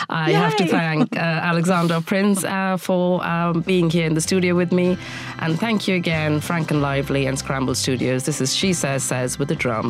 I 0.09 0.29
Yay. 0.29 0.33
have 0.33 0.55
to 0.57 0.67
thank 0.67 1.15
uh, 1.15 1.19
Alexandra 1.19 1.97
Prinze 1.97 2.43
uh, 2.43 2.77
for 2.77 3.23
um, 3.25 3.61
being 3.61 3.89
here 3.89 4.05
in 4.05 4.15
the 4.15 4.21
studio 4.21 4.55
with 4.55 4.71
me. 4.71 4.97
And 5.39 5.59
thank 5.59 5.87
you 5.87 5.95
again, 5.95 6.39
Frank 6.39 6.71
and 6.71 6.81
Lively 6.81 7.27
and 7.27 7.37
Scramble 7.37 7.75
Studios. 7.75 8.25
This 8.25 8.41
is 8.41 8.51
SheSays 8.51 9.01
Says 9.01 9.37
with 9.37 9.49
the 9.49 9.55
drum. 9.55 9.85